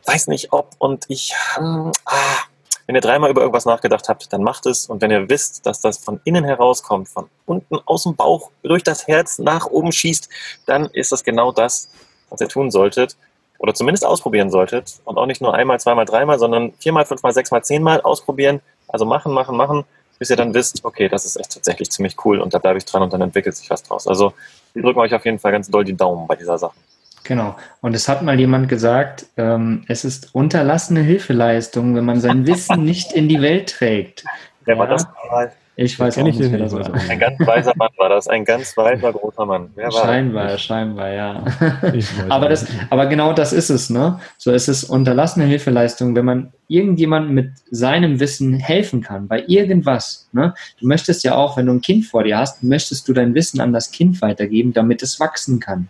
[0.05, 2.38] weiß nicht ob und ich, hm, ah,
[2.86, 4.86] wenn ihr dreimal über irgendwas nachgedacht habt, dann macht es.
[4.86, 8.84] Und wenn ihr wisst, dass das von innen herauskommt, von unten aus dem Bauch, durch
[8.84, 10.30] das Herz nach oben schießt,
[10.66, 11.89] dann ist das genau das,
[12.30, 13.18] was ihr tun solltet
[13.64, 17.64] oder zumindest ausprobieren solltet und auch nicht nur einmal, zweimal, dreimal, sondern viermal, fünfmal, sechsmal,
[17.64, 18.59] zehnmal ausprobieren.
[18.89, 19.86] Also machen, machen, machen,
[20.20, 22.84] bis ihr dann wisst, okay, das ist echt tatsächlich ziemlich cool und da bleibe ich
[22.84, 24.05] dran und dann entwickelt sich was draus.
[24.05, 24.34] Also
[24.74, 26.76] wir drücken euch auf jeden Fall ganz doll die Daumen bei dieser Sache.
[27.24, 27.55] Genau.
[27.80, 32.84] Und es hat mal jemand gesagt, ähm, es ist unterlassene Hilfeleistung, wenn man sein Wissen
[32.84, 34.26] nicht in die Welt trägt.
[34.66, 34.80] Wer ja?
[34.82, 35.53] war das mal?
[35.76, 36.93] Ich weiß auch nicht, wer das war.
[37.09, 39.71] Ein ganz weiser Mann war das, ein ganz weiser, großer Mann.
[39.74, 40.61] Wer war scheinbar, das?
[40.61, 41.43] scheinbar, ja.
[42.30, 44.19] aber, das, aber genau das ist es, ne?
[44.38, 50.30] So ist es unterlassene Hilfeleistung, wenn man irgendjemandem mit seinem Wissen helfen kann, bei irgendwas.
[50.32, 50.53] Ne?
[50.80, 53.59] Du möchtest ja auch, wenn du ein Kind vor dir hast, möchtest du dein Wissen
[53.59, 55.89] an das Kind weitergeben, damit es wachsen kann.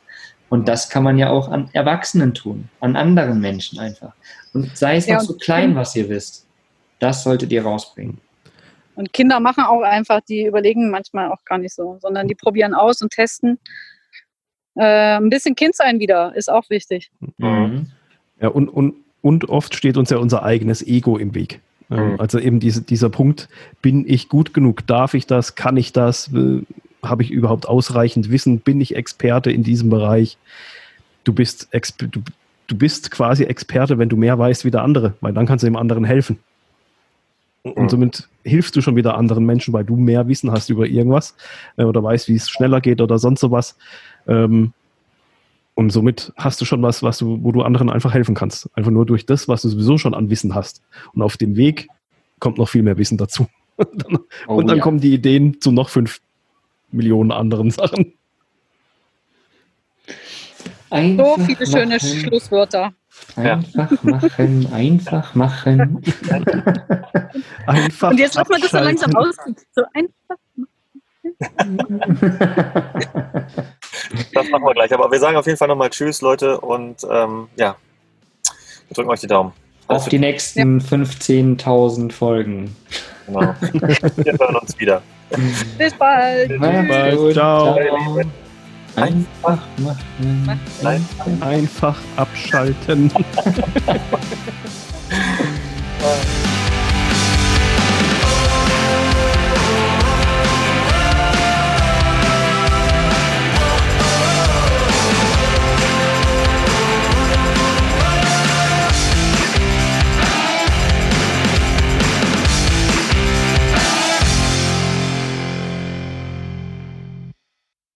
[0.49, 4.13] Und das kann man ja auch an Erwachsenen tun, an anderen Menschen einfach.
[4.53, 6.45] Und sei es ja, noch so klein, was ihr wisst.
[6.99, 8.19] Das solltet ihr rausbringen.
[8.95, 12.73] Und Kinder machen auch einfach, die überlegen manchmal auch gar nicht so, sondern die probieren
[12.73, 13.59] aus und testen.
[14.75, 17.11] Äh, ein bisschen Kind sein wieder ist auch wichtig.
[17.37, 17.87] Mhm.
[18.39, 21.59] Ja, und, und, und oft steht uns ja unser eigenes Ego im Weg.
[21.89, 22.19] Mhm.
[22.19, 23.49] Also eben diese, dieser Punkt,
[23.81, 26.31] bin ich gut genug, darf ich das, kann ich das,
[27.03, 30.37] habe ich überhaupt ausreichend Wissen, bin ich Experte in diesem Bereich?
[31.23, 32.07] Du bist, du,
[32.67, 35.67] du bist quasi Experte, wenn du mehr weißt wie der andere, weil dann kannst du
[35.67, 36.39] dem anderen helfen.
[37.63, 41.33] Und somit hilfst du schon wieder anderen Menschen, weil du mehr Wissen hast über irgendwas
[41.77, 43.77] äh, oder weißt, wie es schneller geht oder sonst sowas.
[44.27, 44.73] Ähm,
[45.75, 48.69] und somit hast du schon was, was du, wo du anderen einfach helfen kannst.
[48.75, 50.81] Einfach nur durch das, was du sowieso schon an Wissen hast.
[51.13, 51.87] Und auf dem Weg
[52.39, 53.47] kommt noch viel mehr Wissen dazu.
[53.77, 54.05] und
[54.47, 54.83] Oh, dann ja.
[54.83, 56.19] kommen die Ideen zu noch fünf
[56.91, 58.13] Millionen anderen Sachen.
[60.91, 62.93] So viele schöne Schlusswörter.
[63.35, 66.03] Einfach machen, einfach machen.
[67.65, 69.35] Einfach Und jetzt lass mal das so langsam aus.
[69.75, 70.35] So einfach.
[74.33, 74.93] Das machen wir gleich.
[74.93, 76.59] Aber wir sagen auf jeden Fall nochmal Tschüss, Leute.
[76.59, 77.75] Und ähm, ja,
[78.87, 79.53] wir drücken euch die Daumen.
[79.87, 82.75] Auf die nächsten 15.000 Folgen.
[83.25, 83.53] Genau.
[83.61, 85.01] wir hören uns wieder.
[85.77, 86.59] Bis bald.
[86.59, 87.17] Macht's bald.
[87.17, 87.33] gut.
[87.33, 88.23] Ciao.
[88.95, 90.59] Einfach machen.
[90.83, 91.41] machen.
[91.41, 93.11] Einfach abschalten.